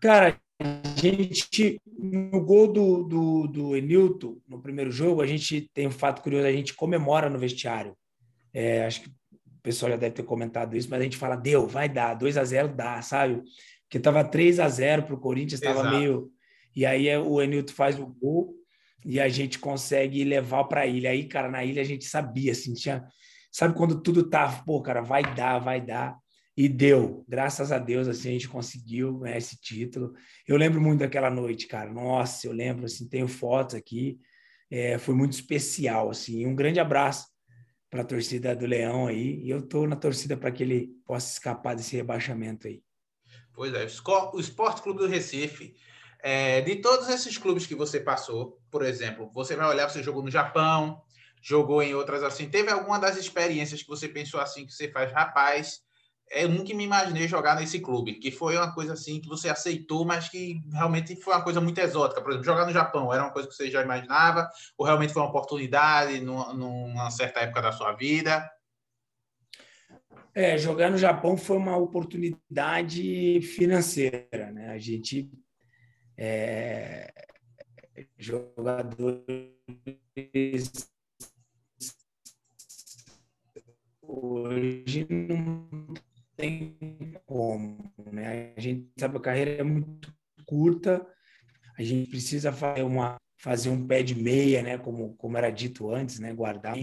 Cara, 0.00 0.40
a 0.60 1.00
gente, 1.00 1.80
no 1.86 2.44
gol 2.44 2.72
do, 2.72 3.02
do, 3.04 3.46
do 3.46 3.76
Enilton, 3.76 4.38
no 4.48 4.60
primeiro 4.60 4.90
jogo, 4.90 5.20
a 5.20 5.26
gente 5.26 5.68
tem 5.74 5.86
um 5.86 5.90
fato 5.92 6.22
curioso, 6.22 6.46
a 6.46 6.52
gente 6.52 6.74
comemora 6.74 7.28
no 7.28 7.38
vestiário. 7.38 7.96
É, 8.52 8.84
acho 8.86 9.02
que 9.02 9.08
o 9.08 9.60
pessoal 9.62 9.92
já 9.92 9.98
deve 9.98 10.14
ter 10.14 10.22
comentado 10.22 10.76
isso, 10.76 10.88
mas 10.90 11.00
a 11.00 11.04
gente 11.04 11.16
fala, 11.16 11.36
deu, 11.36 11.66
vai 11.66 11.88
dar, 11.88 12.14
2 12.14 12.36
a 12.38 12.44
0 12.44 12.68
dá, 12.74 13.02
sabe? 13.02 13.42
Porque 13.82 14.00
tava 14.00 14.24
3 14.24 14.60
a 14.60 14.68
0 14.68 15.02
para 15.02 15.14
o 15.14 15.20
Corinthians, 15.20 15.60
estava 15.60 15.90
meio. 15.90 16.30
E 16.74 16.86
aí 16.86 17.08
é, 17.08 17.18
o 17.18 17.40
Enilton 17.42 17.72
faz 17.72 17.98
o 17.98 18.06
gol, 18.06 18.54
e 19.04 19.20
a 19.20 19.28
gente 19.28 19.58
consegue 19.58 20.24
levar 20.24 20.64
para 20.64 20.82
a 20.82 20.86
ilha. 20.86 21.10
Aí, 21.10 21.24
cara, 21.24 21.48
na 21.48 21.64
ilha 21.64 21.82
a 21.82 21.84
gente 21.84 22.04
sabia, 22.04 22.52
assim, 22.52 22.74
tinha. 22.74 23.06
Sabe 23.58 23.74
quando 23.74 24.00
tudo 24.00 24.22
tá, 24.22 24.62
pô, 24.64 24.80
cara, 24.80 25.00
vai 25.00 25.34
dar, 25.34 25.58
vai 25.58 25.80
dar. 25.80 26.16
E 26.56 26.68
deu, 26.68 27.24
graças 27.26 27.72
a 27.72 27.78
Deus, 27.80 28.06
assim, 28.06 28.28
a 28.28 28.32
gente 28.34 28.48
conseguiu 28.48 29.18
ganhar 29.18 29.36
esse 29.36 29.60
título. 29.60 30.12
Eu 30.46 30.56
lembro 30.56 30.80
muito 30.80 31.00
daquela 31.00 31.28
noite, 31.28 31.66
cara. 31.66 31.92
Nossa, 31.92 32.46
eu 32.46 32.52
lembro, 32.52 32.84
assim, 32.84 33.08
tenho 33.08 33.26
fotos 33.26 33.74
aqui. 33.74 34.16
É, 34.70 34.96
foi 34.96 35.12
muito 35.12 35.32
especial, 35.32 36.08
assim. 36.08 36.46
Um 36.46 36.54
grande 36.54 36.78
abraço 36.78 37.26
para 37.90 38.02
a 38.02 38.04
torcida 38.04 38.54
do 38.54 38.64
Leão 38.64 39.08
aí. 39.08 39.40
E 39.42 39.50
eu 39.50 39.58
estou 39.58 39.88
na 39.88 39.96
torcida 39.96 40.36
para 40.36 40.52
que 40.52 40.62
ele 40.62 40.92
possa 41.04 41.32
escapar 41.32 41.74
desse 41.74 41.96
rebaixamento 41.96 42.68
aí. 42.68 42.80
Pois 43.52 43.74
é, 43.74 43.84
o 44.34 44.38
Esporte 44.38 44.82
Clube 44.82 45.00
do 45.00 45.08
Recife 45.08 45.74
é, 46.20 46.60
de 46.60 46.76
todos 46.76 47.08
esses 47.08 47.36
clubes 47.36 47.66
que 47.66 47.74
você 47.74 47.98
passou, 47.98 48.60
por 48.70 48.84
exemplo, 48.84 49.28
você 49.34 49.56
vai 49.56 49.66
olhar, 49.68 49.90
você 49.90 50.00
jogou 50.00 50.22
no 50.22 50.30
Japão, 50.30 51.02
jogou 51.42 51.82
em 51.82 51.94
outras 51.94 52.22
assim. 52.22 52.48
Teve 52.48 52.70
alguma 52.70 52.98
das 52.98 53.16
experiências 53.16 53.82
que 53.82 53.88
você 53.88 54.08
pensou 54.08 54.40
assim, 54.40 54.66
que 54.66 54.72
você 54.72 54.90
faz, 54.90 55.12
rapaz, 55.12 55.80
é 56.30 56.44
eu 56.44 56.48
nunca 56.48 56.74
me 56.74 56.84
imaginei 56.84 57.26
jogar 57.26 57.56
nesse 57.56 57.80
clube, 57.80 58.14
que 58.14 58.30
foi 58.30 58.56
uma 58.56 58.72
coisa 58.74 58.92
assim 58.92 59.20
que 59.20 59.28
você 59.28 59.48
aceitou, 59.48 60.04
mas 60.04 60.28
que 60.28 60.60
realmente 60.72 61.16
foi 61.16 61.34
uma 61.34 61.42
coisa 61.42 61.60
muito 61.60 61.78
exótica. 61.78 62.20
Por 62.20 62.30
exemplo, 62.30 62.44
jogar 62.44 62.66
no 62.66 62.72
Japão 62.72 63.12
era 63.12 63.22
uma 63.22 63.32
coisa 63.32 63.48
que 63.48 63.54
você 63.54 63.70
já 63.70 63.82
imaginava, 63.82 64.48
ou 64.76 64.84
realmente 64.84 65.12
foi 65.12 65.22
uma 65.22 65.30
oportunidade 65.30 66.20
numa, 66.20 67.10
certa 67.10 67.40
época 67.40 67.62
da 67.62 67.72
sua 67.72 67.92
vida? 67.92 68.48
É, 70.34 70.58
jogar 70.58 70.90
no 70.90 70.98
Japão 70.98 71.36
foi 71.36 71.56
uma 71.56 71.76
oportunidade 71.76 73.40
financeira, 73.40 74.52
né? 74.52 74.70
A 74.70 74.78
gente 74.78 75.30
é, 76.16 77.10
jogadores 78.16 79.24
hoje 84.24 85.06
não 85.10 85.68
tem 86.36 86.76
como, 87.26 87.92
né? 88.12 88.52
A 88.56 88.60
gente 88.60 88.90
sabe 88.98 89.16
a 89.16 89.20
carreira 89.20 89.50
é 89.52 89.62
muito 89.62 90.14
curta, 90.46 91.06
a 91.76 91.82
gente 91.82 92.08
precisa 92.10 92.52
fazer 92.52 92.82
uma 92.82 93.16
fazer 93.40 93.70
um 93.70 93.86
pé 93.86 94.02
de 94.02 94.14
meia, 94.14 94.62
né? 94.62 94.78
Como 94.78 95.14
como 95.16 95.36
era 95.36 95.50
dito 95.50 95.90
antes, 95.90 96.18
né? 96.18 96.32
Guardar, 96.32 96.76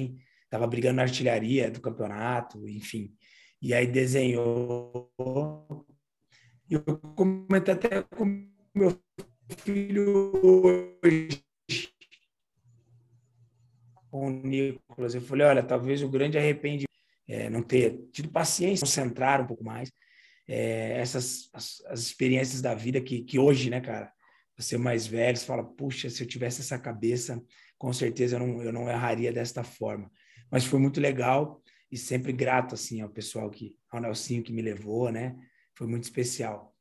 estava 0.44 0.68
brigando 0.68 0.98
na 0.98 1.04
artilharia 1.04 1.70
do 1.72 1.82
campeonato, 1.82 2.68
enfim. 2.68 3.14
E 3.62 3.74
aí 3.74 3.88
desenhou. 3.88 5.12
Eu 6.70 6.82
comentei 7.16 7.74
até 7.74 8.02
com 8.04 8.48
meu 8.74 9.00
filho 9.58 10.32
hoje 10.44 11.46
com 14.16 14.28
o 14.28 14.30
Nicolas. 14.30 15.14
Eu 15.14 15.22
falei, 15.22 15.46
olha, 15.46 15.62
talvez 15.62 16.02
o 16.02 16.10
grande 16.10 16.38
arrependimento 16.38 16.95
é 17.28 17.50
não 17.50 17.62
ter 17.62 18.00
tido 18.12 18.30
paciência, 18.30 18.86
concentrar 18.86 19.42
um 19.42 19.48
pouco 19.48 19.64
mais. 19.64 19.92
É, 20.48 21.00
essas 21.00 21.50
as, 21.54 21.82
as, 21.88 22.00
experiências 22.02 22.62
da 22.62 22.76
vida 22.76 23.02
que, 23.02 23.24
que 23.24 23.40
hoje, 23.40 23.70
né, 23.70 23.82
cara, 23.82 24.12
você 24.58 24.78
mais 24.78 25.08
velho, 25.08 25.36
você 25.36 25.46
fala, 25.46 25.64
puxa, 25.64 26.10
se 26.10 26.22
eu 26.22 26.28
tivesse 26.28 26.62
essa 26.62 26.78
cabeça, 26.78 27.42
com 27.78 27.92
certeza 27.92 28.36
eu 28.36 28.40
não, 28.40 28.64
eu 28.64 28.72
não 28.72 28.90
erraria 28.90 29.34
desta 29.34 29.64
forma. 29.64 30.10
Mas 30.52 30.66
foi 30.66 30.80
muito 30.80 31.02
legal 31.02 31.62
e 31.92 31.98
sempre 31.98 32.32
grato, 32.32 32.76
assim, 32.76 33.02
ao 33.02 33.10
pessoal 33.10 33.50
que, 33.50 33.76
ao 33.90 34.00
Nelsinho 34.00 34.44
que 34.44 34.54
me 34.54 34.62
levou, 34.62 35.12
né? 35.12 35.36
Foi 35.74 35.88
muito 35.88 36.04
especial. 36.04 36.74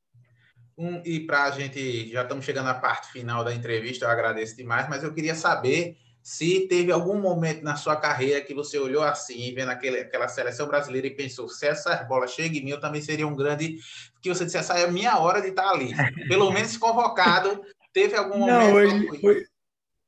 Um, 0.77 1.01
e 1.05 1.21
para 1.21 1.45
a 1.45 1.51
gente, 1.51 2.11
já 2.11 2.23
estamos 2.23 2.45
chegando 2.45 2.69
à 2.69 2.75
parte 2.75 3.11
final 3.13 3.45
da 3.45 3.55
entrevista, 3.55 4.05
eu 4.05 4.11
agradeço 4.11 4.57
demais, 4.57 4.89
mas 4.89 5.05
eu 5.05 5.15
queria 5.15 5.35
saber 5.35 5.97
se 6.25 6.67
teve 6.69 6.91
algum 6.91 7.21
momento 7.21 7.63
na 7.63 7.77
sua 7.77 7.97
carreira 7.97 8.41
que 8.41 8.55
você 8.55 8.79
olhou 8.79 9.03
assim, 9.03 9.55
vendo 9.55 9.69
aquele, 9.69 9.99
aquela 9.99 10.27
seleção 10.27 10.67
brasileira 10.67 11.07
e 11.07 11.15
pensou, 11.15 11.51
se 11.51 11.67
essa 11.67 11.95
bola 12.05 12.27
chega 12.27 12.57
em 12.57 12.65
mim, 12.65 12.71
eu 12.71 12.81
também 12.81 13.03
seria 13.03 13.27
um 13.27 13.37
grande. 13.37 13.77
Que 14.23 14.31
você 14.31 14.47
disse, 14.47 14.57
essa 14.57 14.79
é 14.79 14.85
a 14.85 14.91
minha 14.91 15.19
hora 15.19 15.43
de 15.43 15.49
estar 15.49 15.69
ali. 15.69 15.93
Pelo 16.27 16.51
menos 16.51 16.79
convocado. 16.79 17.63
Teve 17.93 18.17
algum 18.17 18.39
momento. 18.39 18.57
Não, 18.57 18.73
hoje, 18.73 19.21
foi... 19.21 19.45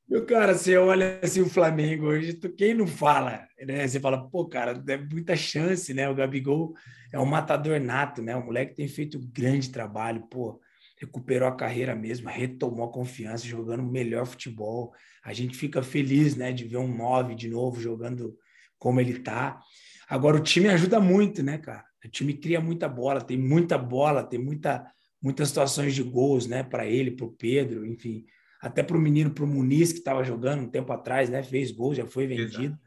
Meu 0.09 0.25
cara, 0.25 0.55
você 0.55 0.79
olha 0.79 1.21
assim 1.23 1.43
o 1.43 1.51
Flamengo 1.51 2.07
hoje, 2.07 2.33
quem 2.57 2.73
não 2.73 2.87
fala, 2.87 3.47
né? 3.61 3.87
Você 3.87 4.01
fala, 4.01 4.27
pô, 4.31 4.47
cara, 4.47 4.83
é 4.89 4.97
muita 4.97 5.37
chance, 5.37 5.93
né? 5.93 6.09
O 6.09 6.15
Gabigol 6.15 6.73
é 7.13 7.19
um 7.19 7.27
matador 7.27 7.79
nato, 7.79 8.23
né? 8.23 8.35
O 8.35 8.43
moleque 8.43 8.75
tem 8.75 8.89
feito 8.89 9.19
um 9.19 9.31
grande 9.31 9.69
trabalho, 9.69 10.23
pô, 10.31 10.59
recuperou 10.97 11.49
a 11.49 11.57
carreira 11.57 11.95
mesmo, 11.95 12.29
retomou 12.29 12.87
a 12.87 12.93
confiança, 12.93 13.47
jogando 13.47 13.83
melhor 13.83 14.27
futebol. 14.27 14.93
A 15.23 15.33
gente 15.33 15.57
fica 15.57 15.83
feliz, 15.83 16.37
né, 16.37 16.53
de 16.53 16.65
ver 16.65 16.79
um 16.79 16.95
9 16.95 17.35
de 17.35 17.49
novo 17.49 17.81
jogando 17.81 18.37
como 18.79 19.01
ele 19.01 19.19
tá. 19.21 19.61
Agora 20.09 20.37
o 20.37 20.43
time 20.43 20.69
ajuda 20.69 21.01
muito, 21.01 21.43
né, 21.43 21.59
cara? 21.59 21.85
O 22.05 22.09
time 22.09 22.35
cria 22.35 22.61
muita 22.61 22.89
bola, 22.89 23.21
tem 23.21 23.37
muita 23.37 23.77
bola, 23.77 24.23
tem 24.23 24.39
muita 24.39 24.87
muitas 25.21 25.49
situações 25.49 25.95
de 25.95 26.03
gols, 26.03 26.47
né, 26.47 26.63
para 26.63 26.87
ele, 26.87 27.11
para 27.11 27.27
o 27.27 27.33
Pedro, 27.33 27.85
enfim 27.85 28.25
até 28.61 28.83
para 28.83 28.97
o 28.97 29.01
menino, 29.01 29.31
para 29.31 29.45
o 29.45 29.47
Muniz, 29.47 29.93
que 29.93 29.99
estava 29.99 30.25
jogando 30.25 30.63
um 30.63 30.69
tempo 30.69 30.93
atrás, 30.93 31.29
né? 31.29 31.43
Fez 31.43 31.71
gol, 31.71 31.95
já 31.95 32.07
foi 32.07 32.27
vendido. 32.27 32.75
Exato. 32.75 32.81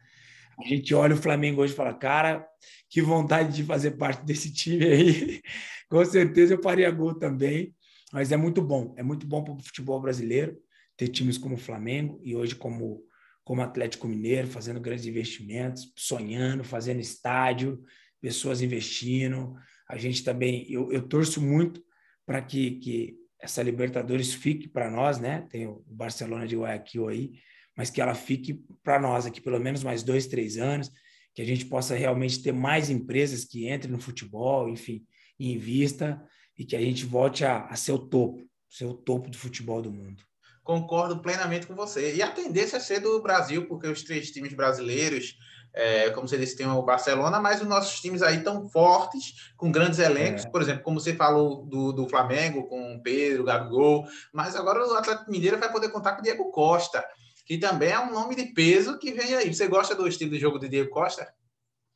A 0.60 0.67
gente 0.67 0.93
olha 0.93 1.15
o 1.15 1.17
Flamengo 1.17 1.62
hoje 1.62 1.74
e 1.74 1.76
fala, 1.76 1.93
cara, 1.93 2.45
que 2.89 3.02
vontade 3.02 3.56
de 3.56 3.63
fazer 3.63 3.91
parte 3.91 4.26
desse 4.26 4.52
time 4.54 4.86
aí. 4.86 5.41
Com 5.89 6.04
certeza 6.04 6.54
eu 6.54 6.62
faria 6.62 6.91
gol 6.91 7.15
também. 7.15 7.74
Mas 8.12 8.32
é 8.32 8.38
muito 8.38 8.62
bom, 8.62 8.93
é 8.98 9.04
muito 9.04 9.28
bom 9.28 9.43
para 9.43 9.54
o 9.54 9.63
futebol 9.63 10.00
brasileiro 10.02 10.58
ter 10.98 11.08
times 11.08 11.38
como 11.38 11.56
o 11.56 11.60
Flamengo 11.60 12.19
e 12.24 12.36
hoje 12.36 12.56
como 12.56 13.06
como 13.50 13.63
Atlético 13.63 14.08
Mineiro, 14.08 14.48
fazendo 14.48 14.80
grandes 14.80 15.08
investimentos, 15.08 15.91
sonhando, 15.95 16.63
fazendo 16.63 17.00
estádio, 17.00 17.84
pessoas 18.22 18.62
investindo. 18.62 19.56
A 19.89 19.98
gente 19.98 20.24
também, 20.24 20.72
eu, 20.72 20.91
eu 20.91 21.02
torço 21.02 21.41
muito 21.41 21.84
para 22.28 22.43
que, 22.43 22.76
que 22.76 23.15
essa 23.41 23.63
Libertadores 23.63 24.36
fique 24.36 24.67
para 24.67 24.91
nós, 24.91 25.19
né? 25.19 25.48
Tem 25.50 25.65
o 25.65 25.84
Barcelona 25.88 26.45
de 26.45 26.56
Guayaquil 26.56 27.08
aí, 27.08 27.32
mas 27.76 27.89
que 27.89 28.00
ela 28.00 28.13
fique 28.13 28.63
para 28.84 29.00
nós 29.00 29.26
aqui 29.26 29.41
pelo 29.41 29.60
menos 29.60 29.84
mais 29.84 30.04
dois, 30.04 30.28
três 30.28 30.58
anos, 30.58 30.91
que 31.34 31.41
a 31.41 31.45
gente 31.45 31.65
possa 31.65 31.95
realmente 31.95 32.43
ter 32.43 32.52
mais 32.52 32.91
empresas 32.91 33.45
que 33.45 33.67
entrem 33.67 33.91
no 33.91 34.00
futebol, 34.00 34.69
enfim, 34.69 35.04
e 35.39 35.54
invista 35.54 36.22
e 36.60 36.65
que 36.65 36.76
a 36.76 36.82
gente 36.82 37.06
volte 37.06 37.45
a, 37.45 37.65
a 37.65 37.76
ser 37.76 37.93
o 37.93 37.98
topo, 37.98 38.45
ser 38.69 38.86
o 38.86 38.93
topo 38.93 39.30
do 39.30 39.38
futebol 39.38 39.82
do 39.82 39.91
mundo. 39.91 40.22
Concordo 40.63 41.22
plenamente 41.22 41.65
com 41.65 41.74
você. 41.74 42.13
E 42.13 42.22
a 42.22 42.30
tendência 42.30 42.78
é 42.78 42.80
ser 42.80 43.00
do 43.00 43.19
Brasil, 43.24 43.65
porque 43.67 43.88
os 43.88 44.04
três 44.04 44.30
times 44.30 44.54
brasileiros 44.54 45.36
é, 45.74 46.10
como 46.10 46.28
você 46.28 46.38
disse, 46.38 46.58
tem 46.58 46.67
o 46.67 46.82
Barcelona, 46.82 47.39
mas 47.39 47.62
os 47.62 47.67
nossos 47.67 48.00
times 48.02 48.22
aí 48.22 48.43
tão 48.43 48.67
fortes, 48.69 49.54
com 49.56 49.72
grandes 49.72 50.00
elencos, 50.00 50.45
é. 50.45 50.50
por 50.50 50.62
exemplo, 50.62 50.84
como 50.84 51.00
você 51.00 51.13
falou 51.15 51.65
do, 51.65 51.91
do 51.91 52.10
Flamengo, 52.10 52.67
com 52.67 52.95
o 52.95 53.02
Pedro, 53.02 53.43
Gabigol, 53.43 54.06
mas 54.34 54.56
agora 54.56 54.86
o 54.86 54.93
Atlético 54.95 55.32
Mineiro 55.32 55.60
vai 55.60 55.72
poder 55.72 55.89
contar 55.89 56.13
com 56.13 56.22
o 56.22 56.24
Diego 56.24 56.52
Costa, 56.52 57.06
que 57.45 57.58
também 57.58 57.91
é 57.91 58.00
um 58.00 58.12
nome 58.12 58.36
de 58.36 58.45
peso 58.48 58.98
que 58.98 59.12
vem 59.12 59.36
aí. 59.36 59.54
Você 59.54 59.67
gosta 59.67 59.95
do 59.95 60.08
estilo 60.08 60.32
de 60.32 60.39
jogo 60.39 60.60
de 60.60 60.69
Diego 60.69 60.89
Costa? 60.89 61.32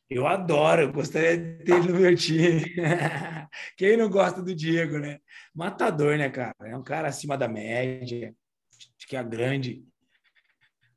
Eu 0.10 0.28
adoro, 0.28 0.84
eu 0.84 0.94
gostaria 0.94 1.38
de 1.38 1.64
ter 1.64 1.84
no 1.84 2.00
meu 2.00 2.16
time. 2.16 2.64
Quem 3.78 3.98
não 3.98 4.10
gosta 4.10 4.42
do 4.42 4.54
Diego, 4.54 5.00
né? 5.00 5.20
Matador, 5.54 6.18
né, 6.18 6.30
cara? 6.30 6.56
É 6.64 6.76
um 6.78 6.84
cara 6.84 7.08
acima 7.08 7.38
da 7.38 7.48
média, 7.48 8.36
acho 8.72 9.08
que 9.08 9.16
é 9.16 9.20
a 9.20 9.24
grande 9.24 9.84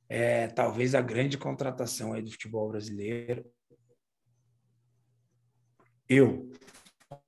é, 0.08 0.46
talvez 0.48 0.94
a 0.94 1.00
grande 1.00 1.36
contratação 1.36 2.12
aí 2.12 2.22
do 2.22 2.30
futebol 2.30 2.68
brasileiro. 2.68 3.44
Eu 6.08 6.50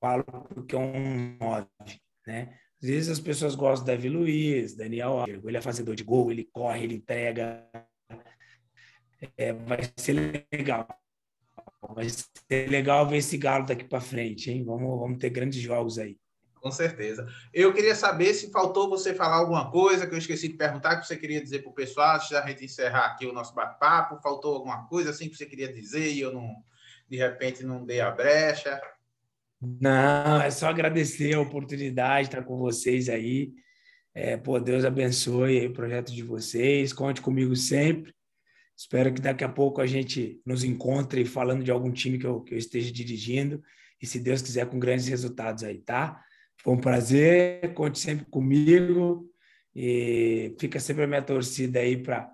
falo 0.01 0.25
porque 0.25 0.77
é 0.77 0.79
um 0.79 1.37
9, 1.39 1.67
né? 2.27 2.59
Às 2.81 2.89
vezes 2.89 3.09
as 3.11 3.21
pessoas 3.21 3.57
gostam 3.57 3.85
do 3.85 3.89
Davi 3.89 4.09
Luiz, 4.09 4.77
Daniel 4.77 5.25
ele 5.27 5.57
é 5.57 5.61
fazedor 5.61 5.97
de 5.97 6.05
gol, 6.05 6.31
ele 6.31 6.45
corre, 6.45 6.85
ele 6.85 6.95
entrega. 6.95 7.69
É, 9.37 9.53
vai 9.53 9.81
ser 9.97 10.47
legal. 10.53 10.87
Vai 11.81 12.09
ser 12.09 12.69
legal 12.69 13.07
ver 13.09 13.19
esse 13.19 13.37
galo 13.37 13.67
daqui 13.67 13.85
para 13.85 14.01
frente, 14.01 14.51
hein? 14.51 14.65
Vamos, 14.65 14.99
vamos 14.99 15.19
ter 15.19 15.31
grandes 15.31 15.61
jogos 15.61 15.99
aí. 15.99 16.17
Com 16.61 16.73
certeza. 16.73 17.27
Eu 17.55 17.73
queria 17.73 17.95
saber 17.95 18.35
se 18.35 18.51
faltou 18.51 18.89
você 18.89 19.15
falar 19.15 19.37
alguma 19.37 19.71
coisa 19.71 20.07
que 20.07 20.15
eu 20.15 20.19
esqueci 20.19 20.49
de 20.49 20.55
perguntar, 20.55 20.97
que 20.97 21.07
você 21.07 21.17
queria 21.17 21.41
dizer 21.41 21.61
para 21.61 21.71
o 21.71 21.75
pessoal, 21.75 22.17
antes 22.17 22.31
da 22.31 22.45
gente 22.47 22.65
encerrar 22.65 23.07
aqui 23.07 23.27
o 23.27 23.33
nosso 23.33 23.55
bate-papo. 23.55 24.21
Faltou 24.21 24.57
alguma 24.57 24.87
coisa 24.87 25.11
assim 25.11 25.29
que 25.29 25.37
você 25.37 25.47
queria 25.47 25.73
dizer 25.73 26.13
e 26.13 26.21
eu 26.21 26.33
não, 26.33 26.57
de 27.09 27.17
repente, 27.17 27.65
não 27.65 27.85
dei 27.85 28.01
a 28.01 28.11
brecha? 28.11 28.81
Não, 29.61 30.41
é 30.41 30.51
só 30.51 30.69
agradecer 30.69 31.35
a 31.35 31.41
oportunidade 31.41 32.29
de 32.29 32.35
estar 32.35 32.45
com 32.45 32.59
vocês 32.59 33.09
aí. 33.09 33.53
É, 34.15 34.37
pô, 34.37 34.59
Deus 34.59 34.85
abençoe 34.85 35.67
o 35.67 35.73
projeto 35.73 36.13
de 36.13 36.25
vocês. 36.25 36.93
Conte 36.93 37.21
comigo 37.23 37.55
sempre. 37.55 38.13
Espero 38.79 39.13
que 39.13 39.21
daqui 39.21 39.43
a 39.43 39.49
pouco 39.49 39.81
a 39.81 39.87
gente 39.87 40.41
nos 40.47 40.63
encontre 40.63 41.25
falando 41.25 41.65
de 41.65 41.71
algum 41.71 41.91
time 41.91 42.17
que 42.17 42.27
eu, 42.27 42.41
que 42.43 42.55
eu 42.55 42.59
esteja 42.59 42.93
dirigindo. 42.93 43.61
E 44.01 44.07
se 44.07 44.21
Deus 44.21 44.41
quiser, 44.41 44.67
com 44.67 44.79
grandes 44.79 45.09
resultados 45.09 45.65
aí, 45.65 45.79
tá? 45.79 46.23
Foi 46.63 46.75
um 46.75 46.81
prazer, 46.81 47.75
conte 47.75 47.99
sempre 47.99 48.25
comigo 48.27 49.29
E 49.75 50.55
fica 50.61 50.79
sempre 50.79 51.05
a 51.05 51.07
minha 51.09 51.23
torcida 51.23 51.81
aí 51.81 51.97
para 52.01 52.33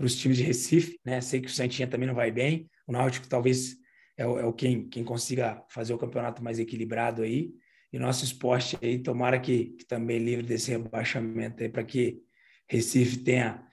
os 0.00 0.16
times 0.16 0.38
de 0.38 0.42
Recife, 0.42 0.98
né? 1.04 1.20
Sei 1.20 1.40
que 1.40 1.46
o 1.46 1.50
Santinha 1.50 1.86
também 1.86 2.08
não 2.08 2.14
vai 2.14 2.32
bem. 2.32 2.68
O 2.86 2.92
Náutico 2.92 3.28
talvez 3.28 3.76
é 4.16 4.22
é 4.22 4.26
o 4.26 4.52
quem, 4.52 4.88
quem 4.88 5.04
consiga 5.04 5.62
fazer 5.70 5.94
o 5.94 5.98
campeonato 5.98 6.42
mais 6.42 6.58
equilibrado 6.58 7.22
aí. 7.22 7.52
E 7.92 7.98
nosso 7.98 8.24
esporte 8.24 8.76
aí, 8.82 8.98
tomara 8.98 9.38
que, 9.38 9.66
que 9.78 9.86
também 9.86 10.18
livre 10.18 10.44
desse 10.44 10.70
rebaixamento 10.70 11.62
aí, 11.62 11.68
para 11.68 11.84
que 11.84 12.20
Recife 12.68 13.18
tenha, 13.18 13.65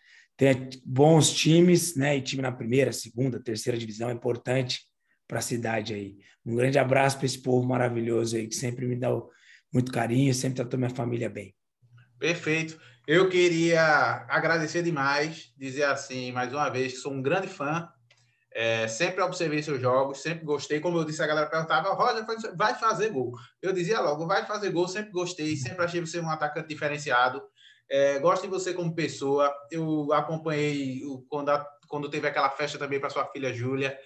tenha 0.44 0.70
bons 0.86 1.32
times, 1.34 1.96
né? 1.96 2.18
E 2.18 2.22
time 2.22 2.42
na 2.42 2.52
primeira, 2.52 2.92
segunda, 2.92 3.42
terceira 3.42 3.78
divisão 3.78 4.10
é 4.10 4.14
importante 4.14 4.82
para 5.28 5.40
a 5.40 5.42
cidade 5.42 5.94
aí. 5.94 6.18
Um 6.46 6.56
grande 6.56 6.78
abraço 6.78 7.18
para 7.18 7.26
esse 7.26 7.42
povo 7.42 7.66
maravilhoso 7.66 8.36
aí, 8.36 8.48
que 8.48 8.56
sempre 8.56 8.86
me 8.86 8.96
dá 8.96 9.10
muito 9.72 9.92
carinho, 9.92 10.34
sempre 10.34 10.58
tratou 10.58 10.78
minha 10.78 10.90
família 10.90 11.30
bem. 11.30 11.56
Perfeito. 12.20 12.80
Eu 13.08 13.30
queria 13.30 14.26
agradecer 14.30 14.84
demais, 14.84 15.52
dizer 15.58 15.84
assim, 15.84 16.32
mais 16.32 16.54
uma 16.54 16.70
vez, 16.70 16.94
que 16.94 17.00
sou 17.00 17.14
um 17.14 17.22
grande 17.22 17.48
fã 17.48 17.90
é, 18.56 18.88
sempre 18.88 19.22
observei 19.22 19.64
seus 19.64 19.82
jogos, 19.82 20.22
sempre 20.22 20.46
gostei. 20.46 20.80
Como 20.80 20.98
eu 20.98 21.04
disse, 21.04 21.24
a 21.24 21.28
galera 21.28 21.48
perguntava, 21.48 21.94
Roger, 21.94 22.24
vai 22.56 22.76
fazer 22.76 23.10
gol. 23.10 23.34
Eu 23.62 23.74
dizia 23.74 24.00
logo, 24.00 24.28
vai 24.28 24.46
fazer 24.46 24.70
gol, 24.70 24.88
sempre 24.88 25.12
gostei, 25.12 25.56
sempre 25.56 25.84
achei 25.84 26.00
você 26.00 26.20
um 26.20 26.30
atacante 26.30 26.68
diferenciado. 26.68 27.42
É, 27.90 28.20
gosto 28.20 28.44
de 28.44 28.50
você 28.50 28.74
como 28.74 28.96
pessoa. 28.96 29.54
Eu 29.72 30.12
acompanhei 30.14 31.04
o, 31.06 31.26
quando, 31.30 31.50
a, 31.50 31.66
quando 31.88 32.10
teve 32.10 32.28
aquela 32.28 32.50
festa 32.50 32.78
também 32.78 33.00
para 33.00 33.10
sua 33.10 33.26
filha 33.26 33.54
Júlia. 33.54 33.98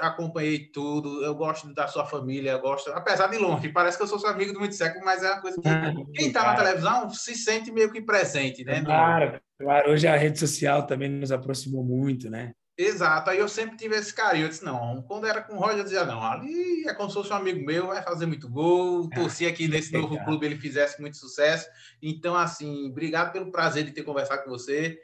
Acompanhei 0.00 0.70
tudo. 0.70 1.24
Eu 1.24 1.34
gosto 1.34 1.72
da 1.74 1.88
sua 1.88 2.06
família. 2.06 2.56
Gosto, 2.58 2.90
apesar 2.92 3.26
de 3.28 3.38
longe, 3.38 3.68
parece 3.70 3.96
que 3.96 4.04
eu 4.04 4.06
sou 4.06 4.18
seu 4.18 4.30
amigo 4.30 4.52
do 4.52 4.60
muito 4.60 4.74
século, 4.74 5.04
mas 5.04 5.22
é 5.22 5.32
uma 5.32 5.40
coisa 5.40 5.60
que 5.60 6.12
quem 6.12 6.28
está 6.28 6.44
na 6.44 6.54
televisão 6.54 7.10
se 7.10 7.34
sente 7.34 7.72
meio 7.72 7.90
que 7.90 8.00
presente, 8.00 8.64
né? 8.64 8.84
Claro, 8.84 9.40
claro. 9.58 9.90
Hoje 9.90 10.06
a 10.06 10.16
rede 10.16 10.38
social 10.38 10.86
também 10.86 11.08
nos 11.08 11.32
aproximou 11.32 11.82
muito, 11.82 12.30
né? 12.30 12.52
Exato, 12.78 13.30
aí 13.30 13.38
eu 13.38 13.48
sempre 13.48 13.76
tive 13.76 13.96
esse 13.96 14.12
carinho. 14.12 14.44
Eu 14.44 14.48
disse, 14.50 14.64
não, 14.64 15.00
quando 15.02 15.26
era 15.26 15.42
com 15.42 15.54
o 15.54 15.58
Roger, 15.58 15.78
eu 15.78 15.84
dizia, 15.84 16.04
não, 16.04 16.22
ali 16.22 16.86
é 16.86 16.92
como 16.92 17.08
se 17.08 17.14
fosse 17.14 17.32
um 17.32 17.36
amigo 17.36 17.64
meu, 17.64 17.86
vai 17.86 18.02
fazer 18.02 18.26
muito 18.26 18.48
gol. 18.50 19.08
Torcia 19.14 19.52
que 19.52 19.66
nesse 19.66 19.92
novo 19.92 20.22
clube 20.24 20.44
ele 20.44 20.58
fizesse 20.58 21.00
muito 21.00 21.16
sucesso. 21.16 21.68
Então, 22.02 22.36
assim, 22.36 22.90
obrigado 22.90 23.32
pelo 23.32 23.50
prazer 23.50 23.84
de 23.84 23.92
ter 23.92 24.02
conversado 24.02 24.44
com 24.44 24.50
você. 24.50 25.00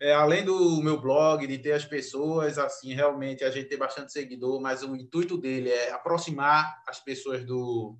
É, 0.00 0.12
além 0.12 0.44
do 0.44 0.80
meu 0.82 1.00
blog, 1.00 1.44
de 1.46 1.58
ter 1.58 1.72
as 1.72 1.84
pessoas, 1.84 2.58
assim, 2.58 2.94
realmente 2.94 3.42
a 3.42 3.50
gente 3.50 3.68
tem 3.68 3.78
bastante 3.78 4.12
seguidor, 4.12 4.60
mas 4.60 4.82
o 4.82 4.94
intuito 4.94 5.38
dele 5.38 5.70
é 5.70 5.90
aproximar 5.90 6.82
as 6.86 7.00
pessoas 7.00 7.44
do, 7.44 7.98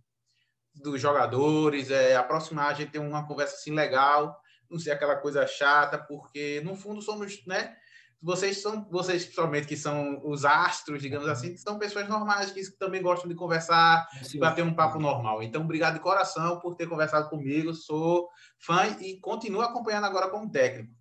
dos 0.74 1.00
jogadores, 1.00 1.90
é 1.90 2.14
aproximar, 2.14 2.70
a 2.70 2.74
gente 2.74 2.92
ter 2.92 2.98
uma 2.98 3.26
conversa 3.26 3.56
assim 3.56 3.72
legal, 3.72 4.38
não 4.70 4.78
ser 4.78 4.90
aquela 4.90 5.16
coisa 5.16 5.46
chata, 5.46 5.98
porque 5.98 6.60
no 6.62 6.76
fundo 6.76 7.00
somos, 7.00 7.44
né? 7.46 7.74
Vocês 8.20 8.62
são, 8.62 8.88
vocês 8.90 9.24
principalmente 9.24 9.66
que 9.66 9.76
são 9.76 10.20
os 10.24 10.44
astros, 10.44 11.02
digamos 11.02 11.28
assim, 11.28 11.56
são 11.56 11.78
pessoas 11.78 12.08
normais 12.08 12.50
que 12.50 12.62
também 12.78 13.02
gostam 13.02 13.28
de 13.28 13.34
conversar, 13.34 14.06
Sim. 14.22 14.38
bater 14.38 14.64
um 14.64 14.74
papo 14.74 14.98
normal. 14.98 15.42
Então, 15.42 15.62
obrigado 15.62 15.94
de 15.94 16.00
coração 16.00 16.58
por 16.58 16.74
ter 16.74 16.88
conversado 16.88 17.28
comigo. 17.28 17.74
Sou 17.74 18.28
fã 18.58 18.86
e 19.00 19.20
continuo 19.20 19.60
acompanhando 19.60 20.06
agora 20.06 20.28
como 20.28 20.50
técnico. 20.50 20.92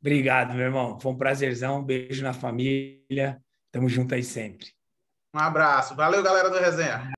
Obrigado, 0.00 0.54
meu 0.54 0.66
irmão. 0.66 0.98
Foi 1.00 1.12
um 1.12 1.16
prazerzão. 1.16 1.80
Um 1.80 1.84
beijo 1.84 2.22
na 2.22 2.32
família. 2.32 3.42
Tamo 3.72 3.88
junto 3.88 4.14
aí 4.14 4.22
sempre. 4.22 4.68
Um 5.34 5.38
abraço. 5.38 5.94
Valeu, 5.94 6.22
galera 6.22 6.48
do 6.48 6.58
Resenha. 6.58 7.12